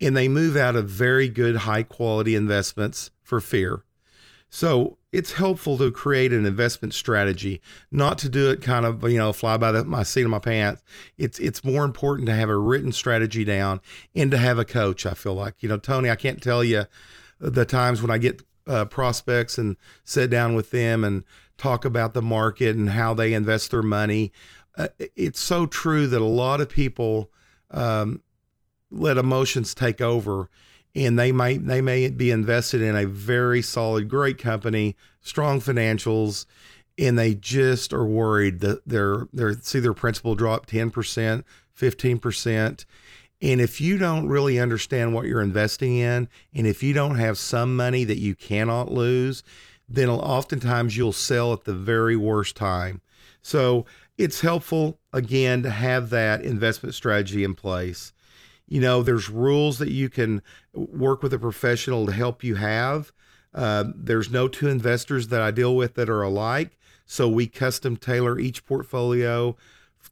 and 0.00 0.16
they 0.16 0.28
move 0.28 0.56
out 0.56 0.76
of 0.76 0.88
very 0.88 1.28
good 1.28 1.56
high 1.56 1.82
quality 1.82 2.34
investments 2.34 3.10
for 3.22 3.40
fear. 3.40 3.82
So 4.50 4.98
it's 5.12 5.32
helpful 5.32 5.76
to 5.78 5.90
create 5.90 6.32
an 6.32 6.46
investment 6.46 6.94
strategy, 6.94 7.60
not 7.90 8.18
to 8.18 8.28
do 8.28 8.50
it 8.50 8.62
kind 8.62 8.86
of 8.86 9.02
you 9.02 9.18
know 9.18 9.32
fly 9.32 9.56
by 9.56 9.72
the, 9.72 9.84
my 9.84 10.02
seat 10.02 10.22
of 10.22 10.30
my 10.30 10.38
pants. 10.38 10.82
It's 11.16 11.38
it's 11.38 11.64
more 11.64 11.84
important 11.84 12.26
to 12.28 12.34
have 12.34 12.48
a 12.48 12.56
written 12.56 12.92
strategy 12.92 13.44
down 13.44 13.80
and 14.14 14.30
to 14.30 14.38
have 14.38 14.58
a 14.58 14.64
coach. 14.64 15.06
I 15.06 15.14
feel 15.14 15.34
like 15.34 15.62
you 15.62 15.68
know 15.68 15.78
Tony, 15.78 16.10
I 16.10 16.16
can't 16.16 16.42
tell 16.42 16.64
you 16.64 16.84
the 17.38 17.64
times 17.64 18.02
when 18.02 18.10
I 18.10 18.18
get 18.18 18.42
uh, 18.66 18.84
prospects 18.86 19.58
and 19.58 19.76
sit 20.04 20.30
down 20.30 20.54
with 20.54 20.70
them 20.70 21.04
and 21.04 21.24
talk 21.56 21.84
about 21.84 22.14
the 22.14 22.22
market 22.22 22.76
and 22.76 22.90
how 22.90 23.14
they 23.14 23.34
invest 23.34 23.70
their 23.70 23.82
money. 23.82 24.32
Uh, 24.76 24.88
it's 25.16 25.40
so 25.40 25.66
true 25.66 26.06
that 26.06 26.20
a 26.20 26.24
lot 26.24 26.60
of 26.60 26.68
people 26.68 27.30
um, 27.70 28.22
let 28.90 29.18
emotions 29.18 29.74
take 29.74 30.00
over 30.00 30.48
and 30.94 31.18
they 31.18 31.32
might 31.32 31.66
they 31.66 31.80
may 31.80 32.08
be 32.08 32.30
invested 32.30 32.80
in 32.80 32.96
a 32.96 33.06
very 33.06 33.62
solid 33.62 34.08
great 34.08 34.38
company 34.38 34.96
strong 35.20 35.60
financials 35.60 36.46
and 36.96 37.18
they 37.18 37.34
just 37.34 37.92
are 37.92 38.06
worried 38.06 38.60
that 38.60 38.80
they're 38.86 39.28
they're 39.32 39.54
see 39.60 39.80
their 39.80 39.94
principal 39.94 40.34
drop 40.34 40.66
10% 40.66 41.44
15% 41.78 42.84
and 43.40 43.60
if 43.60 43.80
you 43.80 43.98
don't 43.98 44.26
really 44.26 44.58
understand 44.58 45.14
what 45.14 45.26
you're 45.26 45.42
investing 45.42 45.96
in 45.96 46.28
and 46.54 46.66
if 46.66 46.82
you 46.82 46.92
don't 46.92 47.16
have 47.16 47.38
some 47.38 47.76
money 47.76 48.04
that 48.04 48.18
you 48.18 48.34
cannot 48.34 48.90
lose 48.90 49.42
then 49.88 50.08
oftentimes 50.08 50.96
you'll 50.96 51.12
sell 51.12 51.52
at 51.52 51.64
the 51.64 51.72
very 51.72 52.16
worst 52.16 52.56
time. 52.56 53.00
So 53.40 53.86
it's 54.18 54.42
helpful 54.42 54.98
again 55.12 55.62
to 55.62 55.70
have 55.70 56.10
that 56.10 56.42
investment 56.42 56.94
strategy 56.94 57.44
in 57.44 57.54
place 57.54 58.12
you 58.68 58.80
know, 58.80 59.02
there's 59.02 59.28
rules 59.28 59.78
that 59.78 59.90
you 59.90 60.08
can 60.08 60.42
work 60.72 61.22
with 61.22 61.32
a 61.32 61.38
professional 61.38 62.06
to 62.06 62.12
help 62.12 62.44
you 62.44 62.56
have. 62.56 63.12
Uh, 63.54 63.84
there's 63.94 64.30
no 64.30 64.46
two 64.46 64.68
investors 64.68 65.28
that 65.28 65.40
I 65.40 65.50
deal 65.50 65.74
with 65.74 65.94
that 65.94 66.10
are 66.10 66.22
alike. 66.22 66.78
So 67.06 67.28
we 67.28 67.46
custom 67.46 67.96
tailor 67.96 68.38
each 68.38 68.66
portfolio 68.66 69.56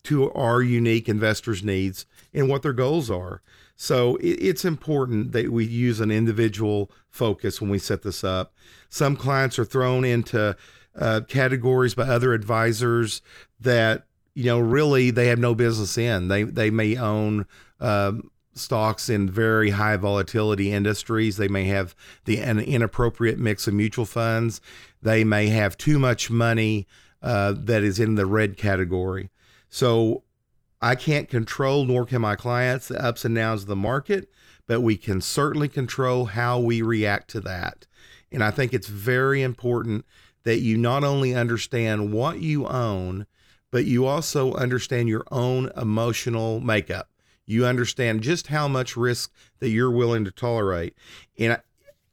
to 0.04 0.32
our 0.32 0.62
unique 0.62 1.08
investors' 1.08 1.62
needs 1.62 2.06
and 2.32 2.48
what 2.48 2.62
their 2.62 2.72
goals 2.72 3.10
are. 3.10 3.42
So 3.76 4.16
it, 4.16 4.38
it's 4.40 4.64
important 4.64 5.32
that 5.32 5.52
we 5.52 5.66
use 5.66 6.00
an 6.00 6.10
individual 6.10 6.90
focus 7.10 7.60
when 7.60 7.70
we 7.70 7.78
set 7.78 8.02
this 8.02 8.24
up. 8.24 8.54
Some 8.88 9.16
clients 9.16 9.58
are 9.58 9.64
thrown 9.64 10.04
into 10.04 10.56
uh, 10.98 11.20
categories 11.28 11.94
by 11.94 12.04
other 12.04 12.32
advisors 12.32 13.20
that 13.60 14.06
you 14.34 14.44
know 14.44 14.58
really 14.58 15.10
they 15.10 15.26
have 15.26 15.38
no 15.38 15.54
business 15.54 15.98
in. 15.98 16.28
They 16.28 16.42
they 16.44 16.70
may 16.70 16.96
own 16.96 17.46
um, 17.80 18.30
stocks 18.58 19.08
in 19.08 19.28
very 19.28 19.70
high 19.70 19.96
volatility 19.96 20.72
industries. 20.72 21.36
They 21.36 21.48
may 21.48 21.64
have 21.64 21.94
the 22.24 22.38
an 22.38 22.58
inappropriate 22.58 23.38
mix 23.38 23.66
of 23.66 23.74
mutual 23.74 24.06
funds. 24.06 24.60
They 25.02 25.24
may 25.24 25.48
have 25.48 25.76
too 25.76 25.98
much 25.98 26.30
money 26.30 26.86
uh, 27.22 27.54
that 27.56 27.82
is 27.82 27.98
in 27.98 28.14
the 28.14 28.26
red 28.26 28.56
category. 28.56 29.30
So 29.68 30.22
I 30.80 30.94
can't 30.94 31.28
control, 31.28 31.84
nor 31.84 32.04
can 32.04 32.20
my 32.20 32.36
clients, 32.36 32.88
the 32.88 33.02
ups 33.02 33.24
and 33.24 33.34
downs 33.34 33.62
of 33.62 33.68
the 33.68 33.76
market, 33.76 34.30
but 34.66 34.80
we 34.80 34.96
can 34.96 35.20
certainly 35.20 35.68
control 35.68 36.26
how 36.26 36.58
we 36.58 36.82
react 36.82 37.28
to 37.30 37.40
that. 37.40 37.86
And 38.30 38.42
I 38.42 38.50
think 38.50 38.72
it's 38.74 38.88
very 38.88 39.42
important 39.42 40.04
that 40.44 40.60
you 40.60 40.76
not 40.76 41.02
only 41.02 41.34
understand 41.34 42.12
what 42.12 42.40
you 42.40 42.66
own, 42.66 43.26
but 43.70 43.84
you 43.84 44.06
also 44.06 44.54
understand 44.54 45.08
your 45.08 45.24
own 45.30 45.70
emotional 45.76 46.60
makeup 46.60 47.10
you 47.46 47.64
understand 47.64 48.22
just 48.22 48.48
how 48.48 48.68
much 48.68 48.96
risk 48.96 49.32
that 49.60 49.70
you're 49.70 49.90
willing 49.90 50.24
to 50.24 50.30
tolerate. 50.30 50.94
And 51.38 51.60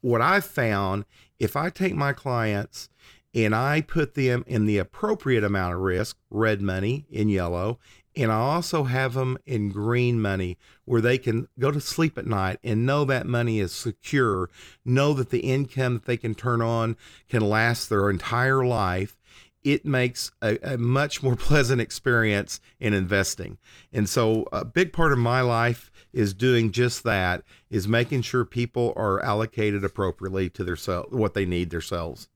what 0.00 0.20
I've 0.20 0.44
found, 0.44 1.04
if 1.38 1.56
I 1.56 1.70
take 1.70 1.94
my 1.94 2.12
clients 2.12 2.88
and 3.34 3.54
I 3.54 3.80
put 3.80 4.14
them 4.14 4.44
in 4.46 4.66
the 4.66 4.78
appropriate 4.78 5.42
amount 5.42 5.74
of 5.74 5.80
risk, 5.80 6.16
red 6.30 6.62
money 6.62 7.06
in 7.10 7.28
yellow, 7.28 7.78
and 8.16 8.30
I 8.30 8.36
also 8.36 8.84
have 8.84 9.14
them 9.14 9.38
in 9.44 9.70
green 9.70 10.20
money 10.20 10.56
where 10.84 11.00
they 11.00 11.18
can 11.18 11.48
go 11.58 11.72
to 11.72 11.80
sleep 11.80 12.16
at 12.16 12.26
night 12.26 12.60
and 12.62 12.86
know 12.86 13.04
that 13.06 13.26
money 13.26 13.58
is 13.58 13.72
secure, 13.72 14.48
know 14.84 15.14
that 15.14 15.30
the 15.30 15.40
income 15.40 15.94
that 15.94 16.04
they 16.04 16.16
can 16.16 16.36
turn 16.36 16.62
on 16.62 16.96
can 17.28 17.42
last 17.42 17.88
their 17.88 18.08
entire 18.08 18.64
life 18.64 19.18
it 19.64 19.86
makes 19.86 20.30
a, 20.42 20.58
a, 20.74 20.78
much 20.78 21.22
more 21.22 21.34
pleasant 21.36 21.80
experience 21.80 22.60
in 22.78 22.92
investing. 22.92 23.58
And 23.92 24.08
so 24.08 24.46
a 24.52 24.64
big 24.64 24.92
part 24.92 25.12
of 25.12 25.18
my 25.18 25.40
life 25.40 25.90
is 26.12 26.34
doing 26.34 26.70
just 26.70 27.02
that 27.04 27.42
is 27.70 27.88
making 27.88 28.22
sure 28.22 28.44
people 28.44 28.92
are 28.94 29.20
allocated 29.22 29.82
appropriately 29.82 30.50
to 30.50 30.62
their 30.62 30.76
self, 30.76 31.10
what 31.10 31.34
they 31.34 31.46
need 31.46 31.70
themselves. 31.70 32.28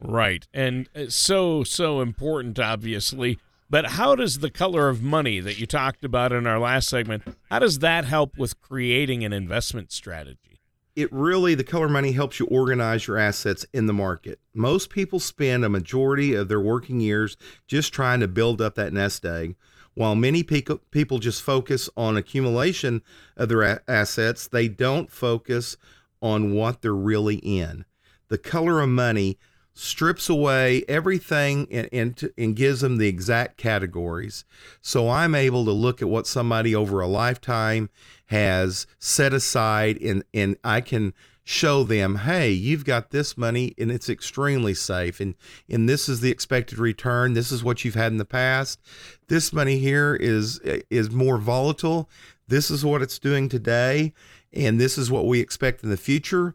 Right. 0.00 0.46
And 0.52 0.88
uh, 0.94 1.04
so 1.08 1.62
so 1.62 2.00
important 2.00 2.58
obviously, 2.58 3.38
but 3.70 3.86
how 3.92 4.16
does 4.16 4.40
the 4.40 4.50
color 4.50 4.88
of 4.88 5.00
money 5.00 5.38
that 5.40 5.58
you 5.58 5.66
talked 5.66 6.04
about 6.04 6.32
in 6.32 6.46
our 6.46 6.58
last 6.58 6.88
segment, 6.88 7.22
how 7.50 7.60
does 7.60 7.78
that 7.78 8.04
help 8.04 8.36
with 8.36 8.60
creating 8.60 9.24
an 9.24 9.32
investment 9.32 9.92
strategy? 9.92 10.51
It 10.94 11.12
really 11.12 11.54
the 11.54 11.64
color 11.64 11.88
money 11.88 12.12
helps 12.12 12.38
you 12.38 12.46
organize 12.46 13.06
your 13.06 13.18
assets 13.18 13.64
in 13.72 13.86
the 13.86 13.92
market. 13.92 14.38
Most 14.54 14.90
people 14.90 15.20
spend 15.20 15.64
a 15.64 15.68
majority 15.68 16.34
of 16.34 16.48
their 16.48 16.60
working 16.60 17.00
years 17.00 17.36
just 17.66 17.92
trying 17.92 18.20
to 18.20 18.28
build 18.28 18.60
up 18.60 18.74
that 18.74 18.92
nest 18.92 19.24
egg, 19.24 19.56
while 19.94 20.14
many 20.14 20.42
people 20.42 21.18
just 21.18 21.42
focus 21.42 21.88
on 21.96 22.16
accumulation 22.16 23.02
of 23.36 23.48
their 23.48 23.82
assets. 23.88 24.48
They 24.48 24.68
don't 24.68 25.10
focus 25.10 25.76
on 26.20 26.52
what 26.52 26.82
they're 26.82 26.94
really 26.94 27.36
in. 27.36 27.84
The 28.28 28.38
color 28.38 28.80
of 28.80 28.88
money 28.88 29.38
strips 29.74 30.28
away 30.28 30.84
everything 30.86 31.66
and, 31.70 31.88
and, 31.92 32.30
and, 32.36 32.54
gives 32.54 32.82
them 32.82 32.98
the 32.98 33.08
exact 33.08 33.56
categories. 33.56 34.44
So 34.82 35.08
I'm 35.08 35.34
able 35.34 35.64
to 35.64 35.72
look 35.72 36.02
at 36.02 36.08
what 36.08 36.26
somebody 36.26 36.74
over 36.74 37.00
a 37.00 37.06
lifetime 37.06 37.88
has 38.32 38.86
set 38.98 39.32
aside 39.32 40.00
and, 40.02 40.24
and 40.34 40.56
I 40.64 40.80
can 40.80 41.14
show 41.44 41.84
them, 41.84 42.16
hey, 42.16 42.50
you've 42.50 42.84
got 42.84 43.10
this 43.10 43.36
money 43.36 43.74
and 43.78 43.90
it's 43.90 44.08
extremely 44.08 44.74
safe. 44.74 45.20
And, 45.20 45.34
and 45.68 45.88
this 45.88 46.08
is 46.08 46.20
the 46.20 46.30
expected 46.30 46.78
return. 46.78 47.34
This 47.34 47.52
is 47.52 47.62
what 47.62 47.84
you've 47.84 47.94
had 47.94 48.12
in 48.12 48.18
the 48.18 48.24
past. 48.24 48.80
This 49.28 49.52
money 49.52 49.78
here 49.78 50.14
is, 50.14 50.58
is 50.90 51.10
more 51.10 51.38
volatile. 51.38 52.08
This 52.48 52.70
is 52.70 52.84
what 52.84 53.02
it's 53.02 53.18
doing 53.18 53.48
today. 53.48 54.12
And 54.52 54.80
this 54.80 54.98
is 54.98 55.10
what 55.10 55.26
we 55.26 55.40
expect 55.40 55.82
in 55.82 55.90
the 55.90 55.96
future 55.96 56.54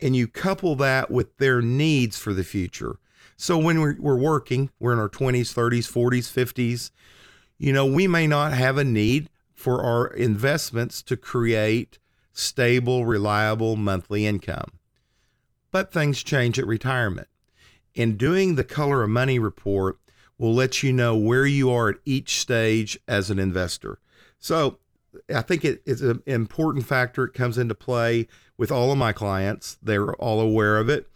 and 0.00 0.14
you 0.16 0.26
couple 0.26 0.74
that 0.76 1.10
with 1.10 1.36
their 1.38 1.62
needs 1.62 2.18
for 2.18 2.32
the 2.32 2.44
future. 2.44 2.98
So 3.36 3.58
when 3.58 3.80
we're, 3.80 3.96
we're 3.98 4.18
working, 4.18 4.70
we're 4.78 4.92
in 4.92 4.98
our 4.98 5.08
20s, 5.08 5.52
30s, 5.54 5.90
40s, 5.90 6.30
50s, 6.30 6.90
you 7.58 7.72
know, 7.72 7.86
we 7.86 8.06
may 8.06 8.26
not 8.26 8.52
have 8.52 8.78
a 8.78 8.84
need 8.84 9.28
for 9.64 9.82
our 9.82 10.08
investments 10.08 11.00
to 11.00 11.16
create 11.16 11.98
stable, 12.34 13.06
reliable 13.06 13.76
monthly 13.76 14.26
income. 14.26 14.72
But 15.70 15.90
things 15.90 16.22
change 16.22 16.58
at 16.58 16.66
retirement. 16.66 17.28
In 17.94 18.18
doing 18.18 18.56
the 18.56 18.62
color 18.62 19.02
of 19.02 19.08
money 19.08 19.38
report, 19.38 19.96
will 20.36 20.52
let 20.52 20.82
you 20.82 20.92
know 20.92 21.16
where 21.16 21.46
you 21.46 21.70
are 21.70 21.88
at 21.88 21.96
each 22.04 22.38
stage 22.38 22.98
as 23.08 23.30
an 23.30 23.38
investor. 23.38 24.00
So 24.38 24.80
I 25.34 25.40
think 25.40 25.64
it 25.64 25.80
is 25.86 26.02
an 26.02 26.22
important 26.26 26.84
factor. 26.84 27.24
It 27.24 27.32
comes 27.32 27.56
into 27.56 27.74
play 27.74 28.28
with 28.58 28.70
all 28.70 28.92
of 28.92 28.98
my 28.98 29.14
clients. 29.14 29.78
They're 29.82 30.12
all 30.16 30.40
aware 30.40 30.76
of 30.76 30.90
it. 30.90 31.08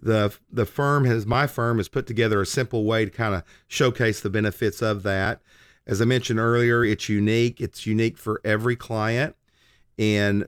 The 0.00 0.32
the 0.48 0.66
firm 0.66 1.06
has 1.06 1.26
my 1.26 1.48
firm 1.48 1.78
has 1.78 1.88
put 1.88 2.06
together 2.06 2.40
a 2.40 2.46
simple 2.46 2.84
way 2.84 3.04
to 3.04 3.10
kind 3.10 3.34
of 3.34 3.42
showcase 3.66 4.20
the 4.20 4.30
benefits 4.30 4.80
of 4.80 5.02
that. 5.02 5.40
As 5.86 6.02
I 6.02 6.04
mentioned 6.04 6.40
earlier, 6.40 6.84
it's 6.84 7.08
unique. 7.08 7.60
It's 7.60 7.86
unique 7.86 8.18
for 8.18 8.40
every 8.44 8.76
client. 8.76 9.36
And 9.98 10.46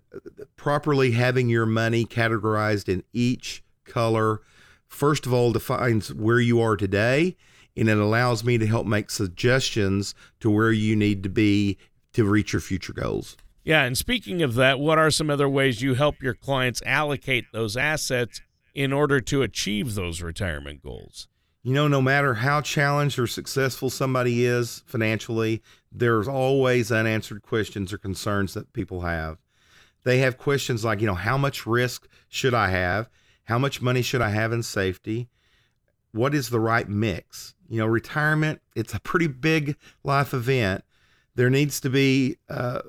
properly 0.57 1.13
having 1.13 1.49
your 1.49 1.67
money 1.67 2.05
categorized 2.05 2.89
in 2.89 3.05
each 3.13 3.63
color, 3.85 4.41
first 4.87 5.27
of 5.27 5.33
all, 5.33 5.53
defines 5.53 6.13
where 6.13 6.41
you 6.41 6.61
are 6.61 6.77
today. 6.77 7.37
And 7.77 7.89
it 7.89 7.99
allows 7.99 8.43
me 8.43 8.59
to 8.59 8.67
help 8.67 8.87
make 8.87 9.11
suggestions 9.11 10.15
to 10.41 10.51
where 10.51 10.73
you 10.73 10.97
need 10.97 11.23
to 11.23 11.29
be 11.29 11.79
to 12.13 12.25
reach 12.25 12.53
your 12.53 12.61
future 12.61 12.93
goals. 12.93 13.37
Yeah, 13.63 13.85
and 13.85 13.97
speaking 13.97 14.43
of 14.43 14.55
that, 14.55 14.81
what 14.81 14.99
are 14.99 15.11
some 15.11 15.31
other 15.31 15.49
ways 15.49 15.83
you 15.83 15.95
help 15.95 16.23
your 16.23 16.35
clients 16.35 16.83
allocate 16.85 17.45
those 17.53 17.77
assets 17.77 18.41
in 18.75 18.93
order 18.93 19.21
to 19.21 19.43
achieve 19.43 19.95
those 19.95 20.23
retirement 20.23 20.83
goals? 20.83 21.29
You 21.63 21.75
know, 21.75 21.89
no 21.89 22.01
matter 22.01 22.35
how 22.35 22.61
challenged 22.61 23.19
or 23.19 23.27
successful 23.27 23.91
somebody 23.91 24.45
is 24.45 24.83
financially, 24.87 25.63
there's 25.91 26.29
always 26.29 26.93
unanswered 26.93 27.43
questions 27.43 27.93
or 27.93 27.99
concerns 27.99 28.55
that 28.55 28.73
people 28.73 29.03
have. 29.03 29.39
They 30.05 30.19
have 30.19 30.39
questions 30.39 30.85
like, 30.85 31.01
you 31.01 31.07
know, 31.07 31.15
how 31.15 31.37
much 31.37 31.67
risk 31.67 32.09
should 32.29 32.55
I 32.55 32.69
have? 32.69 33.11
How 33.45 33.59
much 33.59 33.83
money 33.83 34.03
should 34.03 34.23
I 34.23 34.31
have 34.31 34.53
in 34.53 34.63
safety? 34.63 35.29
What 36.13 36.35
is 36.35 36.49
the 36.49 36.61
right 36.61 36.89
mix? 36.89 37.55
You 37.69 37.81
know, 37.81 37.87
retirement, 37.87 38.61
it's 38.75 38.95
a 38.95 39.01
pretty 39.01 39.27
big 39.27 39.77
life 40.05 40.33
event 40.33 40.85
there 41.39 41.49
needs 41.49 41.79
to 41.79 41.89
be 41.89 42.37
uh, 42.51 42.81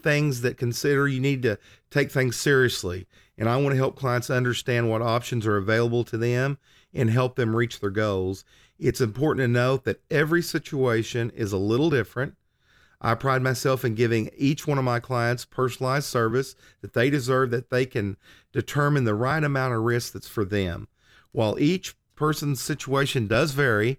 things 0.00 0.40
that 0.40 0.56
consider 0.56 1.06
you 1.06 1.20
need 1.20 1.42
to 1.42 1.58
take 1.90 2.10
things 2.10 2.34
seriously. 2.34 3.06
And 3.36 3.46
I 3.46 3.58
want 3.58 3.72
to 3.72 3.76
help 3.76 3.94
clients 3.94 4.30
understand 4.30 4.88
what 4.88 5.02
options 5.02 5.46
are 5.46 5.58
available 5.58 6.02
to 6.04 6.16
them 6.16 6.56
and 6.94 7.10
help 7.10 7.36
them 7.36 7.54
reach 7.54 7.80
their 7.80 7.90
goals. 7.90 8.44
It's 8.78 9.00
important 9.00 9.44
to 9.44 9.48
note 9.48 9.84
that 9.84 10.02
every 10.10 10.42
situation 10.42 11.30
is 11.34 11.52
a 11.52 11.58
little 11.58 11.90
different. 11.90 12.34
I 13.00 13.14
pride 13.14 13.42
myself 13.42 13.84
in 13.84 13.94
giving 13.94 14.30
each 14.36 14.66
one 14.66 14.78
of 14.78 14.84
my 14.84 15.00
clients 15.00 15.44
personalized 15.44 16.06
service 16.06 16.54
that 16.82 16.92
they 16.92 17.08
deserve, 17.08 17.50
that 17.50 17.70
they 17.70 17.86
can 17.86 18.16
determine 18.52 19.04
the 19.04 19.14
right 19.14 19.42
amount 19.42 19.74
of 19.74 19.82
risk 19.82 20.12
that's 20.12 20.28
for 20.28 20.44
them. 20.44 20.88
While 21.32 21.58
each 21.58 21.94
person's 22.14 22.60
situation 22.60 23.26
does 23.26 23.52
vary, 23.52 23.98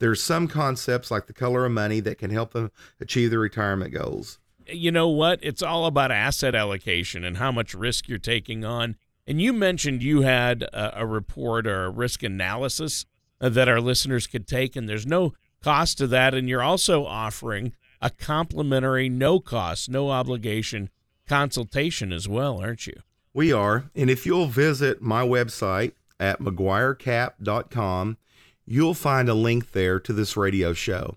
there's 0.00 0.22
some 0.22 0.48
concepts 0.48 1.10
like 1.10 1.26
the 1.26 1.32
color 1.32 1.64
of 1.64 1.72
money 1.72 2.00
that 2.00 2.18
can 2.18 2.30
help 2.30 2.52
them 2.52 2.70
achieve 3.00 3.30
their 3.30 3.38
retirement 3.38 3.94
goals. 3.94 4.38
You 4.66 4.90
know 4.90 5.08
what? 5.08 5.38
It's 5.42 5.62
all 5.62 5.86
about 5.86 6.10
asset 6.10 6.54
allocation 6.54 7.24
and 7.24 7.38
how 7.38 7.52
much 7.52 7.74
risk 7.74 8.08
you're 8.08 8.18
taking 8.18 8.64
on. 8.64 8.96
And 9.26 9.40
you 9.40 9.52
mentioned 9.52 10.02
you 10.02 10.22
had 10.22 10.62
a, 10.62 11.02
a 11.02 11.06
report 11.06 11.66
or 11.66 11.84
a 11.84 11.90
risk 11.90 12.22
analysis 12.22 13.06
uh, 13.40 13.48
that 13.50 13.68
our 13.68 13.80
listeners 13.80 14.26
could 14.26 14.46
take, 14.46 14.76
and 14.76 14.88
there's 14.88 15.06
no 15.06 15.34
cost 15.62 15.98
to 15.98 16.06
that. 16.08 16.34
And 16.34 16.48
you're 16.48 16.62
also 16.62 17.04
offering 17.04 17.72
a 18.00 18.10
complimentary, 18.10 19.08
no 19.08 19.38
cost, 19.38 19.88
no 19.88 20.10
obligation 20.10 20.90
consultation 21.28 22.12
as 22.12 22.28
well, 22.28 22.58
aren't 22.58 22.86
you? 22.86 23.00
We 23.32 23.52
are. 23.52 23.90
And 23.94 24.10
if 24.10 24.26
you'll 24.26 24.46
visit 24.46 25.00
my 25.00 25.22
website 25.22 25.92
at 26.20 26.40
mcguirecap.com, 26.40 28.18
you'll 28.66 28.94
find 28.94 29.28
a 29.28 29.34
link 29.34 29.72
there 29.72 29.98
to 30.00 30.12
this 30.12 30.36
radio 30.36 30.72
show. 30.72 31.16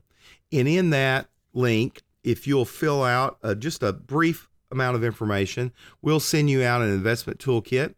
And 0.52 0.68
in 0.68 0.92
that 0.92 1.28
link, 1.54 2.02
if 2.24 2.48
you'll 2.48 2.66
fill 2.66 3.04
out 3.04 3.38
uh, 3.44 3.56
just 3.56 3.84
a 3.84 3.92
brief 3.94 4.48
amount 4.72 4.96
of 4.96 5.04
information, 5.04 5.72
we'll 6.02 6.20
send 6.20 6.50
you 6.50 6.64
out 6.64 6.82
an 6.82 6.90
investment 6.90 7.40
toolkit. 7.40 7.96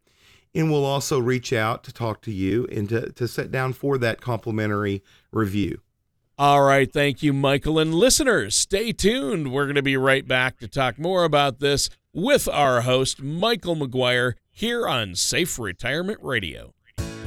And 0.56 0.72
we'll 0.72 0.86
also 0.86 1.20
reach 1.20 1.54
out 1.54 1.84
to 1.84 1.94
talk 1.94 2.22
to 2.24 2.32
you 2.32 2.68
and 2.72 2.90
to, 2.90 3.12
to 3.12 3.28
sit 3.28 3.52
down 3.52 3.74
for 3.74 4.00
that 4.00 4.22
complimentary 4.22 5.04
review. 5.32 5.82
All 6.40 6.64
right. 6.64 6.92
Thank 6.92 7.22
you, 7.22 7.34
Michael. 7.34 7.78
And 7.80 7.94
listeners, 7.94 8.56
stay 8.56 8.92
tuned. 8.92 9.52
We're 9.52 9.66
going 9.66 9.76
to 9.76 9.84
be 9.84 9.98
right 9.98 10.28
back 10.28 10.58
to 10.60 10.68
talk 10.68 10.98
more 10.98 11.26
about 11.26 11.60
this 11.60 11.90
with 12.14 12.48
our 12.48 12.82
host, 12.82 13.22
Michael 13.22 13.76
McGuire, 13.76 14.34
here 14.50 14.88
on 14.88 15.14
Safe 15.16 15.60
Retirement 15.60 16.20
Radio. 16.22 16.74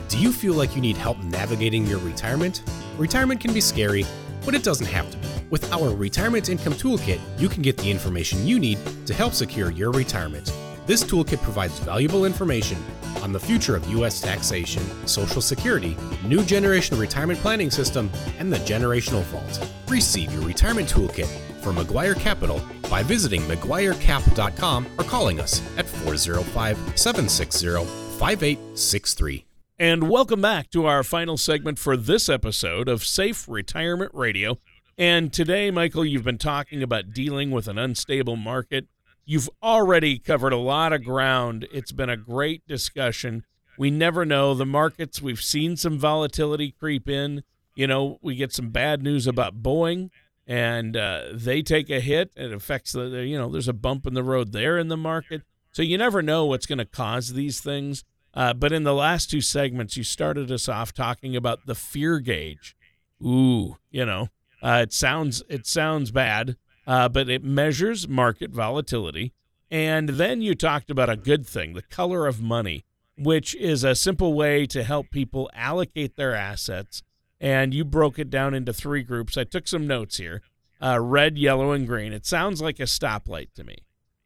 Do 0.08 0.18
you 0.18 0.32
feel 0.32 0.54
like 0.54 0.74
you 0.74 0.80
need 0.80 0.96
help 0.96 1.22
navigating 1.22 1.86
your 1.86 2.00
retirement? 2.00 2.64
Retirement 2.98 3.40
can 3.40 3.54
be 3.54 3.60
scary, 3.60 4.04
but 4.44 4.54
it 4.54 4.62
doesn't 4.62 4.86
have 4.86 5.10
to 5.10 5.18
be. 5.18 5.28
With 5.50 5.72
our 5.72 5.90
Retirement 5.90 6.48
Income 6.48 6.74
Toolkit, 6.74 7.20
you 7.38 7.48
can 7.48 7.62
get 7.62 7.76
the 7.76 7.90
information 7.90 8.46
you 8.46 8.58
need 8.58 8.78
to 9.06 9.14
help 9.14 9.32
secure 9.32 9.70
your 9.70 9.90
retirement. 9.90 10.52
This 10.86 11.04
toolkit 11.04 11.42
provides 11.42 11.78
valuable 11.80 12.24
information 12.24 12.78
on 13.22 13.32
the 13.32 13.40
future 13.40 13.76
of 13.76 13.88
U.S. 13.90 14.20
taxation, 14.20 14.82
Social 15.06 15.42
Security, 15.42 15.96
new 16.24 16.42
generation 16.44 16.98
retirement 16.98 17.38
planning 17.40 17.70
system, 17.70 18.10
and 18.38 18.52
the 18.52 18.58
generational 18.58 19.22
vault. 19.24 19.70
Receive 19.88 20.32
your 20.32 20.42
retirement 20.42 20.88
toolkit 20.88 21.28
from 21.60 21.76
McGuire 21.76 22.18
Capital 22.18 22.60
by 22.88 23.02
visiting 23.02 23.42
McGuireCap.com 23.42 24.86
or 24.98 25.04
calling 25.04 25.40
us 25.40 25.62
at 25.76 25.86
405 25.86 26.76
760 26.98 27.84
5863. 28.18 29.49
And 29.80 30.10
welcome 30.10 30.42
back 30.42 30.70
to 30.72 30.84
our 30.84 31.02
final 31.02 31.38
segment 31.38 31.78
for 31.78 31.96
this 31.96 32.28
episode 32.28 32.86
of 32.86 33.02
Safe 33.02 33.48
Retirement 33.48 34.10
Radio. 34.12 34.58
And 34.98 35.32
today, 35.32 35.70
Michael, 35.70 36.04
you've 36.04 36.22
been 36.22 36.36
talking 36.36 36.82
about 36.82 37.14
dealing 37.14 37.50
with 37.50 37.66
an 37.66 37.78
unstable 37.78 38.36
market. 38.36 38.88
You've 39.24 39.48
already 39.62 40.18
covered 40.18 40.52
a 40.52 40.58
lot 40.58 40.92
of 40.92 41.02
ground. 41.02 41.66
It's 41.72 41.92
been 41.92 42.10
a 42.10 42.18
great 42.18 42.68
discussion. 42.68 43.46
We 43.78 43.90
never 43.90 44.26
know 44.26 44.52
the 44.52 44.66
markets. 44.66 45.22
We've 45.22 45.40
seen 45.40 45.78
some 45.78 45.98
volatility 45.98 46.72
creep 46.72 47.08
in. 47.08 47.42
You 47.74 47.86
know, 47.86 48.18
we 48.20 48.34
get 48.34 48.52
some 48.52 48.68
bad 48.68 49.02
news 49.02 49.26
about 49.26 49.62
Boeing, 49.62 50.10
and 50.46 50.94
uh, 50.94 51.22
they 51.32 51.62
take 51.62 51.88
a 51.88 52.00
hit. 52.00 52.32
It 52.36 52.52
affects 52.52 52.92
the, 52.92 53.24
you 53.26 53.38
know, 53.38 53.48
there's 53.48 53.66
a 53.66 53.72
bump 53.72 54.06
in 54.06 54.12
the 54.12 54.22
road 54.22 54.52
there 54.52 54.76
in 54.76 54.88
the 54.88 54.98
market. 54.98 55.40
So 55.72 55.80
you 55.80 55.96
never 55.96 56.20
know 56.20 56.44
what's 56.44 56.66
going 56.66 56.80
to 56.80 56.84
cause 56.84 57.32
these 57.32 57.60
things. 57.60 58.04
Uh, 58.32 58.54
but 58.54 58.72
in 58.72 58.84
the 58.84 58.94
last 58.94 59.30
two 59.30 59.40
segments, 59.40 59.96
you 59.96 60.04
started 60.04 60.50
us 60.52 60.68
off 60.68 60.92
talking 60.92 61.34
about 61.34 61.66
the 61.66 61.74
fear 61.74 62.20
gauge. 62.20 62.76
Ooh, 63.22 63.76
you 63.90 64.04
know, 64.06 64.28
uh, 64.62 64.80
it 64.82 64.92
sounds 64.92 65.42
it 65.48 65.66
sounds 65.66 66.10
bad, 66.10 66.56
uh, 66.86 67.08
but 67.08 67.28
it 67.28 67.42
measures 67.42 68.08
market 68.08 68.50
volatility. 68.50 69.32
And 69.70 70.10
then 70.10 70.42
you 70.42 70.54
talked 70.54 70.90
about 70.90 71.10
a 71.10 71.16
good 71.16 71.46
thing, 71.46 71.74
the 71.74 71.82
color 71.82 72.26
of 72.26 72.40
money, 72.40 72.84
which 73.16 73.54
is 73.54 73.84
a 73.84 73.94
simple 73.94 74.34
way 74.34 74.66
to 74.66 74.82
help 74.82 75.10
people 75.10 75.50
allocate 75.54 76.16
their 76.16 76.34
assets. 76.34 77.02
And 77.40 77.72
you 77.72 77.84
broke 77.84 78.18
it 78.18 78.30
down 78.30 78.54
into 78.54 78.72
three 78.72 79.02
groups. 79.02 79.36
I 79.36 79.44
took 79.44 79.66
some 79.66 79.86
notes 79.86 80.18
here: 80.18 80.42
uh, 80.80 81.00
red, 81.00 81.36
yellow, 81.36 81.72
and 81.72 81.86
green. 81.86 82.12
It 82.12 82.26
sounds 82.26 82.62
like 82.62 82.78
a 82.80 82.84
stoplight 82.84 83.52
to 83.54 83.64
me. 83.64 83.78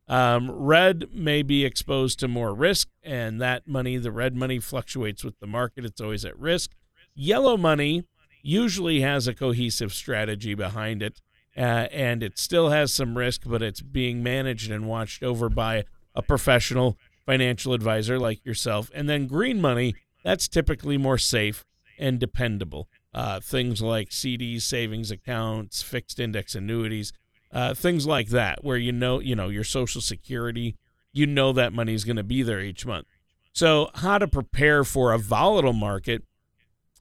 Um, 0.06 0.50
red 0.50 1.14
may 1.14 1.42
be 1.42 1.64
exposed 1.64 2.18
to 2.20 2.28
more 2.28 2.54
risk, 2.54 2.88
and 3.02 3.40
that 3.40 3.66
money, 3.66 3.96
the 3.96 4.12
red 4.12 4.36
money, 4.36 4.58
fluctuates 4.58 5.24
with 5.24 5.38
the 5.40 5.46
market. 5.46 5.84
It's 5.84 6.00
always 6.00 6.24
at 6.24 6.38
risk. 6.38 6.72
Yellow 7.14 7.56
money 7.56 8.04
usually 8.42 9.00
has 9.00 9.26
a 9.26 9.34
cohesive 9.34 9.92
strategy 9.92 10.54
behind 10.54 11.02
it, 11.02 11.22
uh, 11.56 11.88
and 11.90 12.22
it 12.22 12.38
still 12.38 12.68
has 12.68 12.92
some 12.92 13.16
risk, 13.16 13.42
but 13.46 13.62
it's 13.62 13.80
being 13.80 14.22
managed 14.22 14.70
and 14.70 14.86
watched 14.86 15.22
over 15.22 15.48
by 15.48 15.84
a 16.14 16.22
professional 16.22 16.98
financial 17.24 17.72
advisor 17.72 18.18
like 18.18 18.44
yourself. 18.44 18.90
And 18.94 19.08
then 19.08 19.26
green 19.26 19.60
money, 19.60 19.94
that's 20.22 20.48
typically 20.48 20.98
more 20.98 21.18
safe 21.18 21.64
and 21.98 22.18
dependable. 22.18 22.88
Uh, 23.14 23.40
things 23.40 23.80
like 23.80 24.10
CDs, 24.10 24.62
savings 24.62 25.10
accounts, 25.10 25.82
fixed 25.82 26.18
index 26.18 26.54
annuities 26.54 27.12
uh, 27.54 27.72
things 27.72 28.06
like 28.06 28.28
that, 28.28 28.62
where 28.62 28.76
you 28.76 28.92
know, 28.92 29.20
you 29.20 29.34
know, 29.34 29.48
your 29.48 29.64
Social 29.64 30.00
Security, 30.00 30.76
you 31.12 31.26
know 31.26 31.52
that 31.52 31.72
money 31.72 31.94
is 31.94 32.04
going 32.04 32.16
to 32.16 32.24
be 32.24 32.42
there 32.42 32.60
each 32.60 32.84
month. 32.84 33.06
So, 33.52 33.90
how 33.94 34.18
to 34.18 34.26
prepare 34.26 34.82
for 34.82 35.12
a 35.12 35.18
volatile 35.18 35.72
market 35.72 36.24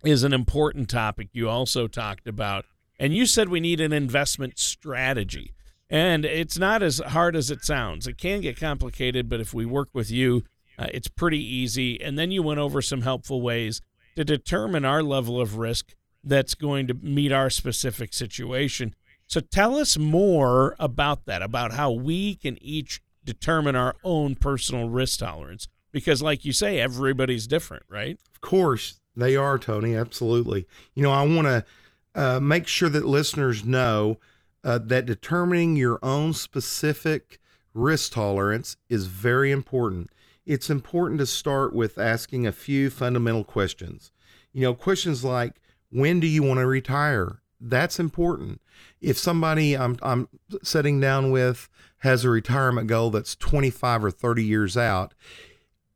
is 0.05 0.23
an 0.23 0.33
important 0.33 0.89
topic 0.89 1.29
you 1.33 1.49
also 1.49 1.87
talked 1.87 2.27
about. 2.27 2.65
And 2.99 3.13
you 3.13 3.25
said 3.25 3.49
we 3.49 3.59
need 3.59 3.81
an 3.81 3.91
investment 3.91 4.59
strategy. 4.59 5.53
And 5.89 6.25
it's 6.25 6.57
not 6.57 6.83
as 6.83 6.99
hard 6.99 7.35
as 7.35 7.51
it 7.51 7.63
sounds. 7.63 8.07
It 8.07 8.17
can 8.17 8.41
get 8.41 8.59
complicated, 8.59 9.29
but 9.29 9.39
if 9.39 9.53
we 9.53 9.65
work 9.65 9.89
with 9.93 10.11
you, 10.11 10.43
uh, 10.77 10.87
it's 10.93 11.07
pretty 11.07 11.43
easy. 11.43 12.01
And 12.01 12.17
then 12.17 12.31
you 12.31 12.43
went 12.43 12.59
over 12.59 12.81
some 12.81 13.01
helpful 13.01 13.41
ways 13.41 13.81
to 14.15 14.23
determine 14.23 14.85
our 14.85 15.03
level 15.03 15.41
of 15.41 15.57
risk 15.57 15.95
that's 16.23 16.55
going 16.55 16.87
to 16.87 16.93
meet 16.93 17.31
our 17.31 17.49
specific 17.49 18.13
situation. 18.13 18.95
So 19.33 19.39
tell 19.39 19.77
us 19.77 19.97
more 19.97 20.75
about 20.77 21.25
that, 21.25 21.41
about 21.41 21.73
how 21.73 21.89
we 21.89 22.35
can 22.35 22.55
each 22.61 23.01
determine 23.25 23.75
our 23.75 23.95
own 24.03 24.35
personal 24.35 24.89
risk 24.89 25.21
tolerance. 25.21 25.67
Because, 25.91 26.21
like 26.21 26.45
you 26.45 26.53
say, 26.53 26.79
everybody's 26.79 27.47
different, 27.47 27.81
right? 27.89 28.19
Of 28.31 28.41
course, 28.41 28.99
they 29.15 29.35
are, 29.35 29.57
Tony. 29.57 29.95
Absolutely. 29.95 30.67
You 30.93 31.01
know, 31.01 31.11
I 31.11 31.23
want 31.23 31.47
to 31.47 31.65
uh, 32.13 32.39
make 32.41 32.67
sure 32.67 32.89
that 32.89 33.07
listeners 33.07 33.65
know 33.65 34.19
uh, 34.63 34.77
that 34.77 35.07
determining 35.07 35.77
your 35.77 35.97
own 36.03 36.33
specific 36.33 37.39
risk 37.73 38.11
tolerance 38.13 38.77
is 38.87 39.07
very 39.07 39.49
important. 39.49 40.11
It's 40.45 40.69
important 40.69 41.19
to 41.21 41.25
start 41.25 41.73
with 41.73 41.97
asking 41.97 42.45
a 42.45 42.51
few 42.51 42.91
fundamental 42.91 43.43
questions. 43.43 44.11
You 44.51 44.61
know, 44.61 44.75
questions 44.75 45.23
like, 45.23 45.59
when 45.89 46.19
do 46.19 46.27
you 46.27 46.43
want 46.43 46.59
to 46.59 46.67
retire? 46.67 47.39
That's 47.65 47.99
important. 47.99 48.61
If 48.99 49.17
somebody 49.17 49.77
I'm, 49.77 49.97
I'm 50.01 50.27
sitting 50.63 50.99
down 50.99 51.31
with 51.31 51.69
has 51.99 52.25
a 52.25 52.29
retirement 52.29 52.87
goal 52.87 53.09
that's 53.09 53.35
25 53.35 54.03
or 54.03 54.11
30 54.11 54.43
years 54.43 54.75
out, 54.75 55.13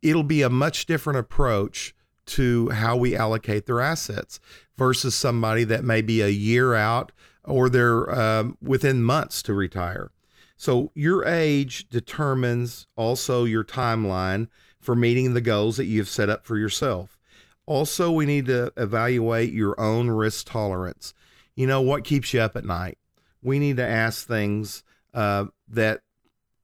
it'll 0.01 0.23
be 0.23 0.41
a 0.41 0.49
much 0.49 0.85
different 0.85 1.19
approach 1.19 1.93
to 2.27 2.69
how 2.69 2.95
we 2.95 3.15
allocate 3.15 3.65
their 3.65 3.81
assets 3.81 4.39
versus 4.77 5.13
somebody 5.13 5.65
that 5.65 5.83
may 5.83 6.01
be 6.01 6.21
a 6.21 6.29
year 6.29 6.73
out 6.73 7.11
or 7.43 7.69
they're 7.69 8.17
um, 8.17 8.57
within 8.61 9.03
months 9.03 9.41
to 9.43 9.53
retire. 9.53 10.11
So 10.55 10.91
your 10.95 11.25
age 11.25 11.87
determines 11.89 12.87
also 12.95 13.43
your 13.43 13.63
timeline 13.63 14.47
for 14.79 14.95
meeting 14.95 15.33
the 15.33 15.41
goals 15.41 15.77
that 15.77 15.85
you've 15.85 16.09
set 16.09 16.29
up 16.29 16.45
for 16.45 16.57
yourself. 16.57 17.17
Also, 17.65 18.09
we 18.09 18.25
need 18.25 18.45
to 18.45 18.71
evaluate 18.77 19.51
your 19.51 19.79
own 19.79 20.09
risk 20.09 20.49
tolerance. 20.49 21.13
You 21.57 21.65
know, 21.65 21.81
what 21.81 22.03
keeps 22.03 22.35
you 22.35 22.39
up 22.39 22.55
at 22.55 22.65
night? 22.65 22.99
We 23.41 23.57
need 23.57 23.77
to 23.77 23.85
ask 23.85 24.27
things 24.27 24.83
uh, 25.13 25.45
that 25.67 26.01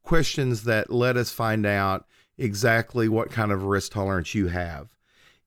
questions 0.03 0.65
that 0.65 0.91
let 0.91 1.17
us 1.17 1.31
find 1.31 1.65
out 1.65 2.05
exactly 2.37 3.09
what 3.09 3.31
kind 3.31 3.51
of 3.51 3.63
risk 3.63 3.93
tolerance 3.93 4.35
you 4.35 4.49
have. 4.49 4.89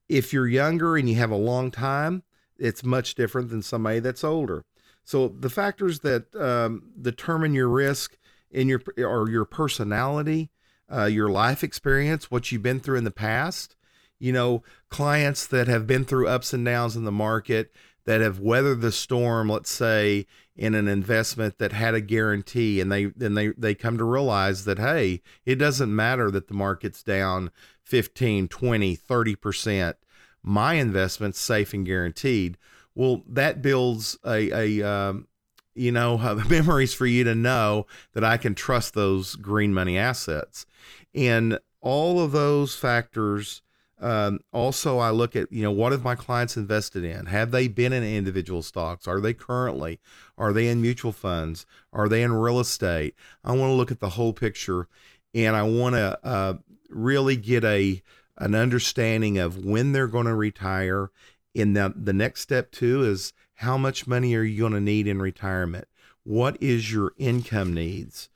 If 0.09 0.33
you're 0.33 0.49
younger 0.49 0.97
and 0.97 1.09
you 1.09 1.15
have 1.15 1.31
a 1.31 1.37
long 1.37 1.71
time, 1.71 2.25
it's 2.59 2.83
much 2.83 3.15
different 3.15 3.51
than 3.51 3.63
somebody 3.63 4.01
that's 4.01 4.25
older. 4.25 4.65
So 5.05 5.29
the 5.29 5.51
factors 5.51 6.01
that 6.01 6.35
um, 6.35 6.91
determine 7.01 7.55
your 7.55 7.69
risk 7.69 8.19
in 8.51 8.67
your 8.67 8.83
or 8.99 9.31
your 9.31 9.45
personality, 9.45 10.51
uh, 10.93 11.05
your 11.05 11.29
life 11.29 11.63
experience, 11.63 12.33
what 12.33 12.51
you've 12.51 12.63
been 12.65 12.81
through 12.81 12.99
in 12.99 13.05
the 13.05 13.13
past. 13.13 13.77
You 14.19 14.33
know, 14.33 14.65
clients 14.89 15.47
that 15.47 15.69
have 15.69 15.87
been 15.87 16.05
through 16.05 16.27
ups 16.27 16.53
and 16.53 16.65
downs 16.65 16.97
in 16.97 17.05
the 17.05 17.13
market 17.13 17.71
that 18.07 18.21
have 18.21 18.41
weathered 18.41 18.81
the 18.81 18.93
storm, 18.93 19.51
let's 19.51 19.71
say 19.71 20.27
in 20.57 20.75
an 20.75 20.89
investment 20.89 21.59
that 21.59 21.73
had 21.73 21.95
a 21.95 22.01
guarantee 22.01 22.81
and 22.81 22.91
they 22.91 23.07
then 23.07 23.35
they 23.35 23.49
they 23.49 23.75
come 23.75 23.99
to 23.99 24.05
realize 24.05 24.65
that 24.65 24.79
hey, 24.79 25.21
it 25.45 25.57
doesn't 25.57 25.95
matter 25.95 26.31
that 26.31 26.49
the 26.49 26.55
market's 26.55 27.03
down 27.03 27.51
15, 27.85 28.49
20, 28.49 28.97
30%. 28.97 29.95
My 30.43 30.75
investment's 30.75 31.41
safe 31.41 31.75
and 31.75 31.85
guaranteed. 31.85 32.57
Well, 32.95 33.23
that 33.29 33.61
builds 33.61 34.17
a, 34.25 34.81
a 34.81 34.89
um, 34.89 35.29
you 35.75 35.93
know, 35.93 36.17
memories 36.49 36.95
for 36.95 37.07
you 37.07 37.25
to 37.25 37.35
know 37.35 37.87
that 38.15 38.25
I 38.25 38.39
can 38.39 38.55
trust 38.55 38.95
those 38.95 39.37
green 39.37 39.75
money 39.75 39.99
assets. 39.99 40.67
And 41.15 41.59
all 41.81 42.21
of 42.21 42.33
those 42.33 42.75
factors. 42.75 43.63
Um, 43.99 44.41
also, 44.53 44.99
I 44.99 45.11
look 45.11 45.35
at, 45.35 45.51
you 45.51 45.63
know, 45.63 45.71
what 45.71 45.93
have 45.93 46.05
my 46.05 46.15
clients 46.15 46.57
invested 46.57 47.03
in? 47.03 47.27
Have 47.27 47.51
they 47.51 47.67
been 47.67 47.93
in 47.93 48.05
individual 48.05 48.63
stocks? 48.63 49.09
Are 49.09 49.21
they 49.21 49.33
currently? 49.33 50.01
Are 50.37 50.53
they 50.53 50.69
in 50.69 50.83
mutual 50.83 51.13
funds? 51.13 51.65
Are 51.93 52.09
they 52.09 52.23
in 52.23 52.33
real 52.33 52.61
estate? 52.61 53.15
I 53.43 53.53
want 53.53 53.71
to 53.71 53.75
look 53.75 53.91
at 53.91 54.01
the 54.01 54.11
whole 54.11 54.35
picture 54.35 54.89
and 55.35 55.57
I 55.57 55.63
want 55.63 55.95
to 55.95 56.19
uh, 56.23 56.55
really 56.91 57.37
get 57.37 57.65
a 57.65 58.03
an 58.39 58.55
understanding 58.55 59.39
of 59.39 59.65
when 59.65 59.93
they're 59.93 60.07
going 60.07 60.27
to 60.27 60.35
retire. 60.35 61.11
And 61.55 61.75
the, 61.75 61.95
the 61.97 62.13
next 62.13 62.43
step, 62.43 62.71
too, 62.71 63.03
is 63.03 63.33
how 63.55 63.79
much 63.79 64.07
money 64.07 64.35
are 64.35 64.43
you 64.43 64.59
going 64.61 64.75
to 64.75 64.81
need 64.81 65.07
in 65.07 65.23
retirement? 65.23 65.89
What 66.23 66.59
is 66.61 66.93
your 66.93 67.13
income 67.17 67.73
needs? 67.73 68.29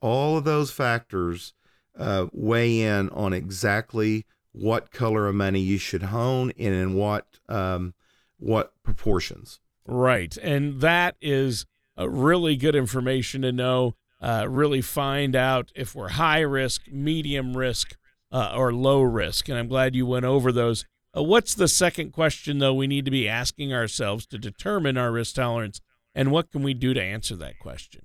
All 0.00 0.38
of 0.38 0.44
those 0.44 0.70
factors 0.70 1.54
uh, 1.98 2.26
weigh 2.32 2.82
in 2.82 3.08
on 3.08 3.32
exactly 3.32 4.26
what 4.52 4.90
color 4.90 5.26
of 5.26 5.34
money 5.34 5.60
you 5.60 5.78
should 5.78 6.04
hone 6.04 6.52
and 6.58 6.74
in 6.74 6.94
what 6.94 7.38
um, 7.48 7.94
what 8.38 8.72
proportions. 8.82 9.60
Right, 9.86 10.36
and 10.38 10.80
that 10.80 11.16
is 11.20 11.66
a 11.96 12.08
really 12.08 12.56
good 12.56 12.74
information 12.74 13.42
to 13.42 13.52
know. 13.52 13.94
Uh, 14.20 14.46
really 14.48 14.80
find 14.80 15.36
out 15.36 15.70
if 15.76 15.94
we're 15.94 16.08
high 16.08 16.40
risk, 16.40 16.82
medium 16.90 17.56
risk, 17.56 17.96
uh, 18.32 18.52
or 18.56 18.72
low 18.72 19.00
risk. 19.00 19.48
And 19.48 19.56
I'm 19.56 19.68
glad 19.68 19.94
you 19.94 20.06
went 20.06 20.24
over 20.24 20.50
those 20.50 20.84
uh, 21.16 21.22
what's 21.22 21.54
the 21.54 21.68
second 21.68 22.12
question, 22.12 22.58
though, 22.58 22.74
we 22.74 22.86
need 22.86 23.04
to 23.04 23.10
be 23.10 23.28
asking 23.28 23.72
ourselves 23.72 24.26
to 24.26 24.38
determine 24.38 24.96
our 24.96 25.10
risk 25.10 25.34
tolerance? 25.34 25.80
And 26.14 26.30
what 26.30 26.50
can 26.50 26.62
we 26.62 26.74
do 26.74 26.94
to 26.94 27.02
answer 27.02 27.36
that 27.36 27.58
question? 27.58 28.02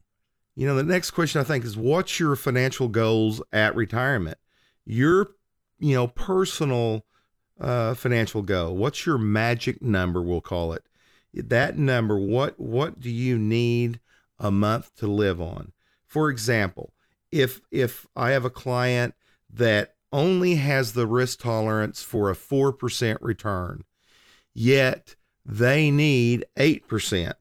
You 0.55 0.67
know, 0.67 0.75
the 0.75 0.83
next 0.83 1.11
question 1.11 1.41
I 1.41 1.43
think 1.43 1.65
is 1.65 1.75
what's 1.75 2.19
your 2.19 2.35
financial 2.35 2.87
goals 2.87 3.41
at 3.51 3.75
retirement? 3.75 4.37
Your, 4.85 5.31
you 5.83 5.93
know, 5.93 6.07
personal 6.07 7.05
uh, 7.59 7.93
financial 7.93 8.41
goal. 8.41 8.75
What's 8.75 9.05
your 9.05 9.17
magic 9.17 9.81
number? 9.81 10.21
We'll 10.21 10.41
call 10.41 10.71
it 10.71 10.85
that 11.33 11.77
number. 11.77 12.17
What 12.17 12.59
what 12.59 12.99
do 13.01 13.09
you 13.09 13.37
need 13.37 13.99
a 14.39 14.49
month 14.49 14.95
to 14.95 15.07
live 15.07 15.41
on? 15.41 15.73
For 16.05 16.29
example, 16.29 16.93
if 17.31 17.59
if 17.69 18.07
I 18.15 18.31
have 18.31 18.45
a 18.45 18.49
client 18.49 19.13
that 19.49 19.95
only 20.13 20.55
has 20.55 20.93
the 20.93 21.07
risk 21.07 21.41
tolerance 21.41 22.01
for 22.01 22.29
a 22.29 22.35
4% 22.35 23.17
return, 23.19 23.83
yet 24.53 25.15
they 25.43 25.89
need 25.91 26.45
8%. 26.55 27.33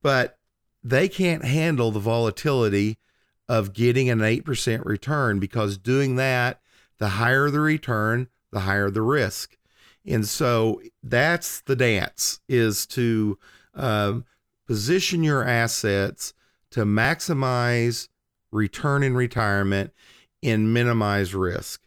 But 0.00 0.38
they 0.84 1.08
can't 1.08 1.44
handle 1.44 1.90
the 1.90 2.00
volatility 2.00 2.98
of 3.48 3.72
getting 3.72 4.08
an 4.08 4.20
8% 4.20 4.84
return 4.84 5.40
because 5.40 5.76
doing 5.76 6.16
that, 6.16 6.61
the 6.98 7.08
higher 7.08 7.50
the 7.50 7.60
return, 7.60 8.28
the 8.50 8.60
higher 8.60 8.90
the 8.90 9.02
risk. 9.02 9.56
And 10.06 10.26
so 10.26 10.80
that's 11.02 11.60
the 11.60 11.76
dance 11.76 12.40
is 12.48 12.86
to 12.88 13.38
um, 13.74 14.24
position 14.66 15.22
your 15.22 15.44
assets 15.44 16.34
to 16.70 16.84
maximize 16.84 18.08
return 18.50 19.02
in 19.02 19.14
retirement 19.14 19.92
and 20.42 20.74
minimize 20.74 21.34
risk. 21.34 21.82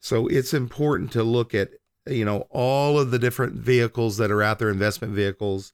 So 0.00 0.26
it's 0.28 0.54
important 0.54 1.10
to 1.12 1.22
look 1.22 1.54
at 1.54 1.70
you 2.08 2.24
know 2.24 2.46
all 2.50 2.98
of 2.98 3.10
the 3.10 3.18
different 3.18 3.54
vehicles 3.54 4.16
that 4.18 4.30
are 4.30 4.42
out 4.42 4.58
there, 4.58 4.70
investment 4.70 5.14
vehicles, 5.14 5.72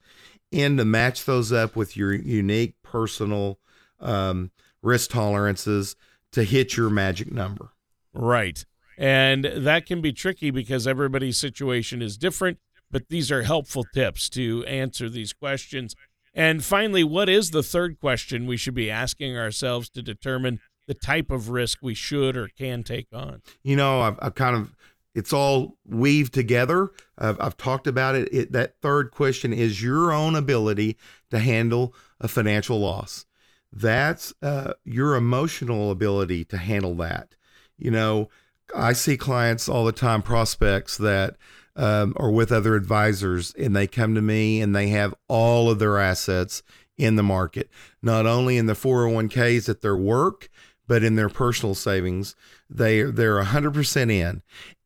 and 0.51 0.79
to 0.79 0.85
match 0.85 1.25
those 1.25 1.53
up 1.53 1.77
with 1.77 1.97
your 1.97 2.13
unique 2.13 2.75
personal 2.83 3.59
um, 4.01 4.51
risk 4.83 5.11
tolerances 5.11 5.97
to 6.33 6.45
hit 6.45 6.77
your 6.77 6.91
magic 6.91 7.31
number. 7.31 7.71
Right. 8.15 8.65
And 9.03 9.45
that 9.45 9.85
can 9.85 10.01
be 10.01 10.13
tricky 10.13 10.53
because 10.53 10.87
everybody's 10.87 11.37
situation 11.37 12.01
is 12.01 12.17
different, 12.17 12.59
but 12.89 13.09
these 13.09 13.33
are 13.33 13.43
helpful 13.43 13.85
tips 13.93 14.29
to 14.31 14.65
answer 14.67 15.09
these 15.09 15.33
questions. 15.33 15.97
And 16.33 16.63
finally, 16.63 17.03
what 17.03 17.29
is 17.29 17.51
the 17.51 17.65
third 17.65 17.99
question 17.99 18.47
we 18.47 18.57
should 18.57 18.75
be 18.75 18.93
asking 18.93 19.37
ourselves 19.37 19.91
to 19.91 20.03
determine 20.03 20.61
the 20.87 20.95
type 20.95 21.33
of 21.33 21.49
risk 21.49 21.79
we 21.83 21.95
should 21.95 22.37
or 22.37 22.47
can 22.57 22.85
take 22.85 23.09
on? 23.13 23.43
You 23.65 23.75
know, 23.75 24.03
I've, 24.03 24.19
I've 24.23 24.35
kind 24.37 24.55
of 24.55 24.73
it's 25.17 25.33
all 25.33 25.79
weaved 25.85 26.33
together. 26.33 26.93
I've, 27.19 27.41
I've 27.41 27.57
talked 27.57 27.89
about 27.89 28.15
it. 28.15 28.33
it. 28.33 28.53
That 28.53 28.77
third 28.83 29.11
question 29.11 29.53
is 29.53 29.83
your 29.83 30.13
own 30.13 30.37
ability 30.37 30.97
to 31.31 31.41
handle 31.41 31.93
a 32.21 32.29
financial 32.29 32.79
loss. 32.79 33.27
That's 33.73 34.33
uh, 34.43 34.75
your 34.85 35.17
emotional 35.17 35.91
ability 35.91 36.45
to 36.47 36.57
handle 36.57 36.95
that. 36.97 37.35
You 37.77 37.91
know, 37.91 38.29
I 38.75 38.93
see 38.93 39.17
clients 39.17 39.69
all 39.69 39.85
the 39.85 39.93
time, 39.93 40.23
prospects 40.23 40.97
that 40.99 41.37
um, 41.77 42.15
are 42.17 42.31
with 42.31 42.53
other 42.53 42.75
advisors, 42.75 43.55
and 43.55 43.75
they 43.75 43.87
come 43.87 44.15
to 44.15 44.23
me 44.23 44.61
and 44.61 44.75
they 44.75 44.89
have 44.89 45.15
all 45.29 45.71
of 45.71 45.79
their 45.79 45.99
assets 45.99 46.63
in 46.99 47.17
the 47.17 47.23
market, 47.23 47.71
not 48.03 48.27
only 48.27 48.57
in 48.57 48.67
the 48.67 48.75
401ks 48.75 49.69
at 49.69 49.81
their 49.81 49.97
work, 49.97 50.49
but 50.87 51.03
in 51.03 51.17
their 51.17 51.29
personal 51.29 51.75
savings, 51.75 52.35
they 52.69 53.03
they're 53.03 53.43
100% 53.43 54.11
in. 54.11 54.43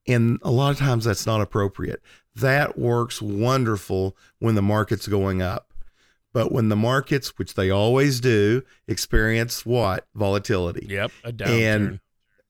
And 0.07 0.38
a 0.42 0.51
lot 0.51 0.70
of 0.70 0.79
times 0.79 1.05
that's 1.05 1.27
not 1.27 1.40
appropriate. 1.40 2.01
That 2.35 2.79
works 2.79 3.20
wonderful 3.20 4.16
when 4.38 4.55
the 4.55 4.62
market's 4.62 5.09
going 5.09 5.42
up. 5.42 5.72
But 6.33 6.53
when 6.53 6.68
the 6.68 6.77
markets, 6.77 7.38
which 7.38 7.55
they 7.55 7.70
always 7.70 8.20
do, 8.20 8.62
experience 8.87 9.64
what? 9.64 10.07
Volatility. 10.14 10.87
Yep, 10.88 11.11
a 11.25 11.33
downturn. 11.33 11.77
And 11.77 12.01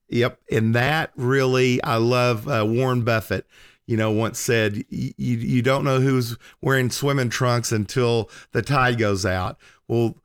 yep, 0.09 0.40
and 0.51 0.75
that 0.75 1.12
really 1.16 1.83
I 1.83 1.97
love 1.97 2.49
uh, 2.49 2.64
Warren 2.66 3.03
Buffett 3.03 3.47
you 3.88 3.97
know, 3.97 4.11
once 4.11 4.40
said, 4.40 4.85
you, 4.90 5.12
you 5.16 5.62
don't 5.62 5.85
know 5.85 6.01
who's 6.01 6.37
wearing 6.61 6.90
swimming 6.90 7.29
trunks 7.29 7.71
until 7.71 8.29
the 8.51 8.61
tide 8.61 8.99
goes 8.99 9.25
out. 9.25 9.59
Well, 9.87 10.16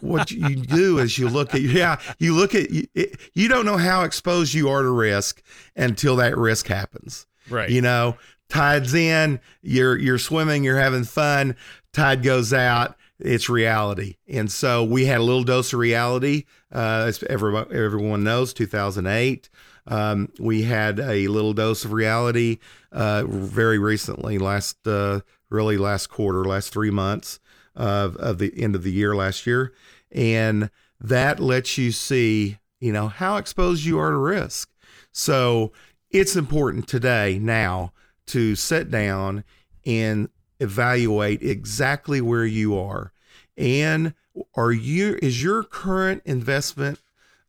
what 0.00 0.30
you 0.30 0.56
do 0.56 0.98
is 0.98 1.16
you 1.16 1.28
look 1.28 1.54
at 1.54 1.60
yeah 1.60 2.00
you 2.18 2.34
look 2.34 2.56
at 2.56 2.72
you, 2.72 2.88
you 3.34 3.46
don't 3.46 3.64
know 3.64 3.76
how 3.76 4.02
exposed 4.02 4.52
you 4.52 4.68
are 4.68 4.82
to 4.82 4.90
risk 4.90 5.44
until 5.76 6.16
that 6.16 6.36
risk 6.36 6.66
happens 6.66 7.24
right 7.48 7.70
you 7.70 7.80
know 7.80 8.16
tides 8.48 8.94
in 8.94 9.38
you're 9.62 9.96
you're 9.96 10.18
swimming 10.18 10.64
you're 10.64 10.80
having 10.80 11.04
fun 11.04 11.54
tide 11.94 12.22
goes 12.22 12.52
out, 12.52 12.96
it's 13.18 13.48
reality. 13.48 14.16
And 14.28 14.52
so 14.52 14.84
we 14.84 15.06
had 15.06 15.20
a 15.20 15.22
little 15.22 15.44
dose 15.44 15.72
of 15.72 15.78
reality. 15.78 16.44
Uh, 16.74 17.04
as 17.06 17.22
everyone, 17.24 17.66
everyone 17.72 18.24
knows, 18.24 18.52
2008. 18.52 19.48
Um, 19.86 20.30
we 20.40 20.62
had 20.62 20.98
a 20.98 21.28
little 21.28 21.52
dose 21.52 21.84
of 21.84 21.92
reality 21.92 22.58
uh, 22.90 23.24
very 23.26 23.78
recently, 23.78 24.38
last 24.38 24.86
uh, 24.86 25.20
really 25.50 25.76
last 25.76 26.08
quarter, 26.08 26.44
last 26.44 26.72
three 26.72 26.90
months 26.90 27.38
of, 27.76 28.16
of 28.16 28.38
the 28.38 28.52
end 28.56 28.74
of 28.74 28.82
the 28.82 28.92
year 28.92 29.14
last 29.14 29.46
year, 29.46 29.72
and 30.10 30.70
that 31.00 31.38
lets 31.38 31.76
you 31.76 31.92
see, 31.92 32.58
you 32.80 32.92
know, 32.92 33.08
how 33.08 33.36
exposed 33.36 33.84
you 33.84 33.98
are 33.98 34.10
to 34.10 34.16
risk. 34.16 34.70
So 35.12 35.72
it's 36.10 36.34
important 36.34 36.88
today 36.88 37.38
now 37.38 37.92
to 38.26 38.54
sit 38.56 38.90
down 38.90 39.44
and 39.84 40.28
evaluate 40.60 41.42
exactly 41.42 42.20
where 42.20 42.46
you 42.46 42.76
are 42.78 43.12
and 43.56 44.14
are 44.54 44.72
you 44.72 45.18
is 45.22 45.42
your 45.42 45.62
current 45.62 46.22
investment 46.24 47.00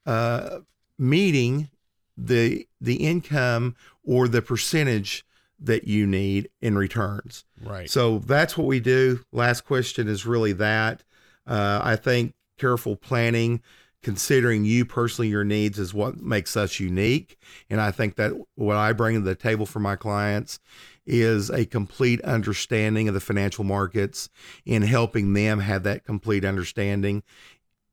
uh, 0.05 0.59
meeting 0.97 1.69
the 2.17 2.67
the 2.79 2.95
income 2.95 3.75
or 4.03 4.27
the 4.27 4.41
percentage 4.41 5.25
that 5.59 5.87
you 5.87 6.05
need 6.05 6.49
in 6.61 6.77
returns? 6.77 7.45
Right. 7.63 7.89
so 7.89 8.19
that's 8.19 8.57
what 8.57 8.67
we 8.67 8.79
do. 8.79 9.25
Last 9.31 9.61
question 9.61 10.07
is 10.07 10.25
really 10.25 10.53
that. 10.53 11.03
Uh, 11.47 11.79
i 11.83 11.95
think 11.95 12.33
careful 12.57 12.95
planning 12.95 13.61
considering 14.05 14.63
you 14.63 14.85
personally 14.85 15.29
your 15.29 15.43
needs 15.43 15.79
is 15.79 15.91
what 15.91 16.21
makes 16.21 16.55
us 16.55 16.79
unique 16.79 17.39
and 17.71 17.81
i 17.81 17.89
think 17.89 18.17
that 18.17 18.31
what 18.53 18.77
i 18.77 18.93
bring 18.93 19.15
to 19.15 19.21
the 19.21 19.33
table 19.33 19.65
for 19.65 19.79
my 19.79 19.95
clients 19.95 20.59
is 21.07 21.49
a 21.49 21.65
complete 21.65 22.21
understanding 22.21 23.07
of 23.07 23.15
the 23.15 23.19
financial 23.19 23.63
markets 23.63 24.29
in 24.63 24.83
helping 24.83 25.33
them 25.33 25.59
have 25.59 25.81
that 25.81 26.05
complete 26.05 26.45
understanding 26.45 27.23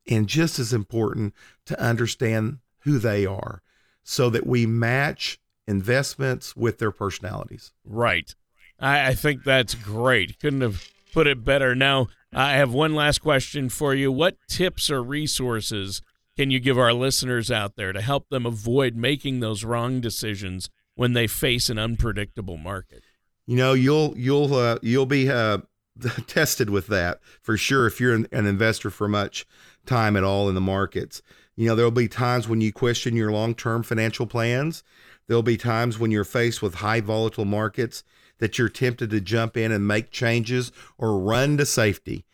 and 0.07 0.27
just 0.27 0.59
as 0.59 0.71
important 0.71 1.33
to 1.65 1.79
understand 1.81 2.59
who 2.81 2.99
they 2.99 3.25
are 3.25 3.63
so 4.03 4.29
that 4.29 4.45
we 4.45 4.67
match 4.67 5.39
investments 5.65 6.55
with 6.55 6.77
their 6.77 6.91
personalities 6.91 7.71
Right. 7.83 8.35
I, 8.79 9.07
I 9.09 9.13
think 9.15 9.43
that's 9.43 9.75
great. 9.75 10.39
Couldn't 10.39 10.61
have 10.61 10.87
put 11.13 11.27
it 11.27 11.45
better. 11.45 11.73
Now, 11.73 12.09
I 12.35 12.53
have 12.53 12.73
one 12.73 12.95
last 12.95 13.19
question 13.19 13.69
for 13.69 13.93
you. 13.93 14.11
What 14.11 14.37
tips 14.47 14.89
or 14.89 15.03
resources 15.03 16.01
can 16.35 16.51
you 16.51 16.59
give 16.59 16.77
our 16.77 16.93
listeners 16.93 17.51
out 17.51 17.75
there 17.75 17.93
to 17.93 18.01
help 18.01 18.29
them 18.29 18.45
avoid 18.45 18.95
making 18.95 19.39
those 19.39 19.63
wrong 19.63 20.01
decisions 20.01 20.69
when 20.95 21.13
they 21.13 21.27
face 21.27 21.69
an 21.69 21.77
unpredictable 21.77 22.57
market? 22.57 23.03
you 23.45 23.57
know 23.57 23.73
you'll 23.73 24.13
you'll 24.17 24.53
uh, 24.53 24.77
you'll 24.81 25.05
be 25.05 25.29
uh, 25.29 25.59
tested 26.27 26.69
with 26.69 26.87
that 26.87 27.19
for 27.41 27.57
sure 27.57 27.85
if 27.85 27.99
you're 27.99 28.13
an, 28.13 28.27
an 28.31 28.45
investor 28.45 28.89
for 28.89 29.07
much 29.07 29.45
time 29.85 30.15
at 30.15 30.23
all 30.23 30.49
in 30.49 30.55
the 30.55 30.61
markets 30.61 31.21
you 31.55 31.67
know 31.67 31.75
there'll 31.75 31.91
be 31.91 32.07
times 32.07 32.47
when 32.47 32.61
you 32.61 32.71
question 32.71 33.15
your 33.15 33.31
long-term 33.31 33.83
financial 33.83 34.25
plans 34.25 34.83
there'll 35.27 35.43
be 35.43 35.57
times 35.57 35.99
when 35.99 36.11
you're 36.11 36.23
faced 36.23 36.61
with 36.61 36.75
high 36.75 37.01
volatile 37.01 37.45
markets 37.45 38.03
that 38.43 38.57
you're 38.57 38.69
tempted 38.69 39.09
to 39.09 39.21
jump 39.21 39.57
in 39.57 39.71
and 39.71 39.87
make 39.87 40.11
changes 40.11 40.71
or 40.97 41.17
run 41.17 41.57
to 41.57 41.65
safety 41.65 42.25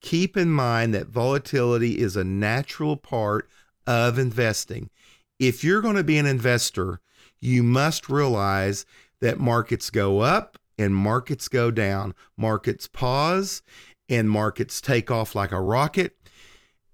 keep 0.00 0.36
in 0.36 0.50
mind 0.50 0.92
that 0.92 1.06
volatility 1.06 1.98
is 1.98 2.16
a 2.16 2.24
natural 2.24 2.96
part 2.96 3.48
of 3.86 4.18
investing 4.18 4.90
if 5.38 5.62
you're 5.62 5.82
going 5.82 5.96
to 5.96 6.02
be 6.02 6.18
an 6.18 6.26
investor 6.26 6.98
you 7.42 7.62
must 7.62 8.08
realize 8.08 8.86
that 9.20 9.38
markets 9.38 9.90
go 9.90 10.20
up 10.20 10.58
and 10.78 10.94
markets 10.94 11.48
go 11.48 11.70
down. 11.70 12.14
Markets 12.36 12.86
pause 12.86 13.62
and 14.08 14.30
markets 14.30 14.80
take 14.80 15.10
off 15.10 15.34
like 15.34 15.52
a 15.52 15.60
rocket 15.60 16.16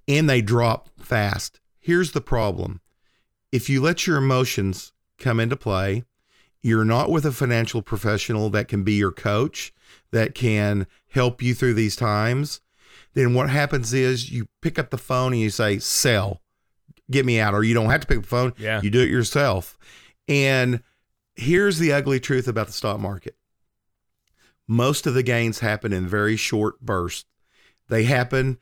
and 0.08 0.28
they 0.28 0.40
drop 0.40 0.88
fast. 0.98 1.60
Here's 1.78 2.12
the 2.12 2.20
problem 2.20 2.80
if 3.52 3.68
you 3.70 3.80
let 3.80 4.06
your 4.06 4.16
emotions 4.16 4.92
come 5.18 5.38
into 5.38 5.56
play, 5.56 6.04
you're 6.62 6.84
not 6.84 7.10
with 7.10 7.24
a 7.24 7.32
financial 7.32 7.82
professional 7.82 8.50
that 8.50 8.68
can 8.68 8.82
be 8.82 8.94
your 8.94 9.12
coach, 9.12 9.72
that 10.10 10.34
can 10.34 10.86
help 11.10 11.40
you 11.42 11.54
through 11.54 11.74
these 11.74 11.96
times, 11.96 12.60
then 13.14 13.34
what 13.34 13.50
happens 13.50 13.92
is 13.92 14.30
you 14.30 14.48
pick 14.60 14.78
up 14.78 14.90
the 14.90 14.98
phone 14.98 15.32
and 15.32 15.40
you 15.42 15.50
say, 15.50 15.78
sell, 15.78 16.40
get 17.10 17.24
me 17.24 17.40
out. 17.40 17.54
Or 17.54 17.64
you 17.64 17.74
don't 17.74 17.90
have 17.90 18.00
to 18.02 18.06
pick 18.06 18.18
up 18.18 18.22
the 18.24 18.28
phone, 18.28 18.52
Yeah. 18.58 18.80
you 18.82 18.90
do 18.90 19.00
it 19.00 19.08
yourself. 19.08 19.78
And 20.26 20.82
here's 21.36 21.78
the 21.78 21.92
ugly 21.92 22.20
truth 22.20 22.48
about 22.48 22.66
the 22.66 22.72
stock 22.72 23.00
market 23.00 23.36
most 24.66 25.06
of 25.06 25.14
the 25.14 25.22
gains 25.22 25.60
happen 25.60 25.92
in 25.92 26.06
very 26.06 26.36
short 26.36 26.80
bursts. 26.80 27.24
They 27.88 28.04
happen 28.04 28.58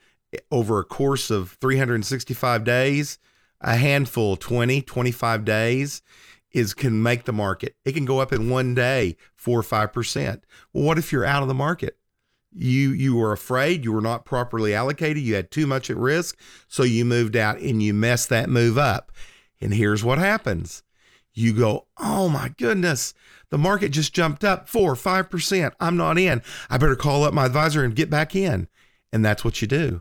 over 0.53 0.79
a 0.79 0.85
course 0.85 1.31
of 1.31 1.57
365 1.61 2.63
days, 2.63 3.19
a 3.61 3.77
handful, 3.77 4.37
20, 4.37 4.83
25 4.83 5.45
days 5.45 6.03
is 6.57 6.73
can 6.73 7.03
make 7.03 7.25
the 7.25 7.33
market. 7.33 7.77
It 7.85 7.93
can 7.93 8.07
go 8.07 8.19
up 8.19 8.33
in 8.33 8.49
one 8.49 8.75
day, 8.75 9.17
four 9.35 9.59
or 9.59 9.63
five 9.63 9.93
percent. 9.93 10.45
Well, 10.73 10.85
what 10.85 10.99
if 10.99 11.13
you're 11.13 11.25
out 11.25 11.43
of 11.43 11.49
the 11.49 11.55
market? 11.55 11.99
You 12.51 12.91
you 12.91 13.15
were 13.15 13.33
afraid, 13.33 13.85
you 13.85 13.93
were 13.93 14.01
not 14.01 14.25
properly 14.25 14.75
allocated, 14.75 15.23
you 15.23 15.35
had 15.35 15.51
too 15.51 15.67
much 15.67 15.91
at 15.91 15.99
risk, 15.99 16.39
so 16.67 16.83
you 16.83 17.05
moved 17.05 17.37
out 17.37 17.61
and 17.61 17.83
you 17.83 17.93
messed 17.93 18.31
that 18.31 18.49
move 18.49 18.79
up. 18.79 19.13
And 19.61 19.75
here's 19.75 20.03
what 20.03 20.19
happens. 20.19 20.83
You 21.35 21.53
go, 21.53 21.89
oh 21.99 22.31
my 22.31 22.55
goodness, 22.57 23.13
the 23.51 23.59
market 23.59 23.91
just 23.91 24.15
jumped 24.15 24.43
up 24.43 24.67
four 24.67 24.91
or 24.91 24.97
five 24.97 25.29
percent. 25.29 25.75
I'm 25.79 25.99
not 25.99 26.17
in. 26.17 26.41
I 26.71 26.79
better 26.79 26.97
call 26.97 27.25
up 27.25 27.35
my 27.35 27.45
advisor 27.45 27.85
and 27.85 27.95
get 27.95 28.09
back 28.09 28.35
in. 28.35 28.69
And 29.13 29.23
that's 29.23 29.45
what 29.45 29.61
you 29.61 29.69
do. 29.69 30.01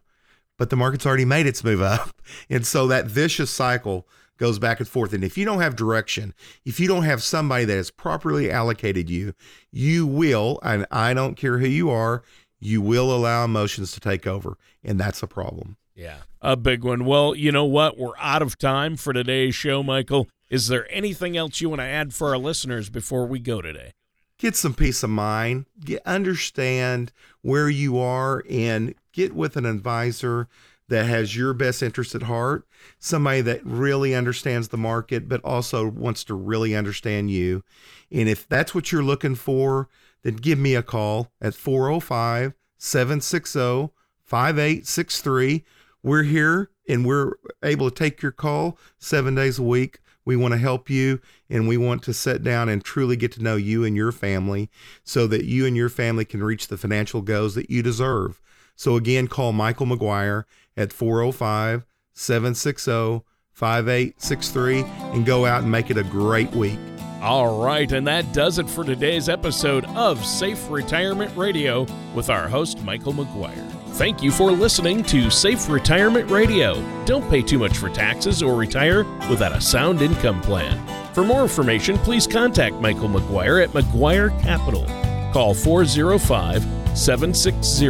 But 0.58 0.70
the 0.70 0.78
market's 0.78 1.06
already 1.06 1.26
made 1.26 1.48
its 1.48 1.64
move 1.64 1.82
up. 1.82 2.12
And 2.50 2.66
so 2.66 2.88
that 2.88 3.06
vicious 3.06 3.52
cycle 3.52 4.08
goes 4.38 4.60
back 4.60 4.80
and 4.80 4.88
forth. 4.88 5.14
And 5.14 5.24
if 5.24 5.38
you 5.38 5.46
don't 5.46 5.62
have 5.62 5.76
direction, 5.76 6.34
if 6.66 6.80
you 6.80 6.88
don't 6.88 7.04
have 7.04 7.24
somebody 7.24 7.66
that 7.66 7.76
has 7.76 7.92
properly 7.92 8.52
allocated 8.52 9.10
you, 9.10 9.34
you 9.72 10.06
will, 10.06 10.60
and 10.64 10.86
I 10.92 11.14
don't 11.14 11.36
care 11.36 11.60
who 11.60 11.68
you 11.68 11.90
are, 11.90 12.24
you 12.60 12.82
will 12.82 13.16
allow 13.16 13.46
emotions 13.46 13.92
to 13.94 14.00
take 14.00 14.26
over. 14.26 14.58
And 14.84 15.00
that's 15.00 15.24
a 15.24 15.28
problem. 15.28 15.78
Yeah. 15.96 16.18
A 16.42 16.56
big 16.56 16.84
one. 16.84 17.06
Well, 17.06 17.36
you 17.36 17.52
know 17.52 17.66
what? 17.66 17.98
We're 17.98 18.18
out 18.20 18.42
of 18.42 18.58
time 18.58 18.98
for 18.98 19.14
today's 19.14 19.56
show, 19.56 19.82
Michael. 19.84 20.28
Is 20.50 20.68
there 20.68 20.88
anything 20.92 21.36
else 21.36 21.62
you 21.62 21.70
want 21.70 21.80
to 21.82 21.86
add 21.86 22.14
for 22.14 22.30
our 22.30 22.38
listeners 22.38 22.90
before 22.90 23.26
we 23.26 23.40
go 23.40 23.62
today? 23.62 23.94
get 24.38 24.56
some 24.56 24.74
peace 24.74 25.04
of 25.04 25.10
mind, 25.10 25.66
get 25.80 26.02
understand 26.06 27.12
where 27.42 27.70
you 27.70 27.98
are 27.98 28.44
and 28.50 28.94
get 29.14 29.34
with 29.34 29.56
an 29.56 29.66
advisor 29.66 30.48
that 30.88 31.06
has 31.06 31.36
your 31.36 31.54
best 31.54 31.82
interest 31.82 32.14
at 32.16 32.24
heart, 32.24 32.68
somebody 33.00 33.42
that 33.42 33.66
really 33.66 34.14
understands 34.14 34.68
the 34.68 34.78
market 34.78 35.28
but 35.28 35.42
also 35.44 35.88
wants 35.88 36.24
to 36.26 36.34
really 36.34 36.76
understand 36.76 37.32
you. 37.32 37.64
And 38.12 38.30
if 38.30 38.48
that's 38.48 38.76
what 38.76 38.92
you're 38.92 39.04
looking 39.04 39.36
for, 39.36 39.90
then 40.24 40.36
give 40.36 40.60
me 40.60 40.76
a 40.76 40.84
call 40.84 41.32
at 41.42 41.56
405 41.56 42.54
760 42.78 43.90
5863. 44.24 45.64
We're 46.04 46.24
here 46.24 46.70
and 46.88 47.06
we're 47.06 47.34
able 47.64 47.90
to 47.90 47.96
take 47.96 48.22
your 48.22 48.32
call 48.32 48.78
seven 48.98 49.36
days 49.36 49.60
a 49.60 49.64
week. 49.64 50.00
We 50.24 50.36
want 50.36 50.54
to 50.54 50.60
help 50.60 50.90
you 50.90 51.20
and 51.50 51.68
we 51.68 51.78
want 51.78 52.02
to 52.04 52.14
sit 52.14 52.44
down 52.44 52.70
and 52.70 52.84
truly 52.84 53.16
get 53.16 53.32
to 53.34 53.44
know 53.44 53.56
you 53.56 53.84
and 53.84 53.96
your 53.96 54.12
family 54.12 54.70
so 55.04 55.28
that 55.28 55.46
you 55.46 55.66
and 55.66 55.78
your 55.78 55.90
family 55.90 56.26
can 56.26 56.44
reach 56.44 56.68
the 56.68 56.78
financial 56.78 57.22
goals 57.22 57.56
that 57.56 57.70
you 57.70 57.84
deserve. 57.84 58.42
So, 58.76 58.98
again, 58.98 59.28
call 59.28 59.54
Michael 59.54 59.86
McGuire 59.86 60.44
at 60.78 60.94
405 60.94 61.86
760 62.14 63.24
5863 63.54 64.84
and 65.14 65.26
go 65.26 65.46
out 65.46 65.62
and 65.62 65.72
make 65.72 65.90
it 65.90 65.98
a 65.98 66.04
great 66.04 66.52
week. 66.52 66.80
All 67.22 67.64
right, 67.64 67.92
and 67.92 68.06
that 68.06 68.34
does 68.34 68.60
it 68.60 68.70
for 68.70 68.84
today's 68.84 69.30
episode 69.30 69.86
of 69.96 70.24
Safe 70.24 70.70
Retirement 70.70 71.36
Radio 71.36 71.88
with 72.14 72.30
our 72.30 72.48
host, 72.48 72.84
Michael 72.84 73.14
McGuire. 73.14 73.72
Thank 73.94 74.22
you 74.22 74.30
for 74.30 74.52
listening 74.52 75.02
to 75.04 75.32
Safe 75.32 75.70
Retirement 75.70 76.30
Radio. 76.30 76.84
Don't 77.06 77.28
pay 77.30 77.42
too 77.42 77.58
much 77.58 77.78
for 77.78 77.90
taxes 77.90 78.44
or 78.44 78.56
retire 78.56 79.06
without 79.30 79.54
a 79.54 79.62
sound 79.62 80.02
income 80.02 80.42
plan. 80.42 80.86
For 81.14 81.24
more 81.24 81.44
information, 81.44 81.98
please 82.00 82.28
contact 82.28 82.76
Michael 82.76 83.08
McGuire 83.08 83.64
at 83.64 83.70
McGuire 83.70 84.38
Capital. 84.44 84.86
Call 85.32 85.54
405 85.54 86.62
760 86.96 87.88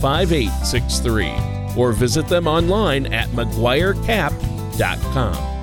5863 0.00 1.51
or 1.76 1.92
visit 1.92 2.28
them 2.28 2.46
online 2.46 3.12
at 3.12 3.28
McGuireCap.com. 3.28 5.51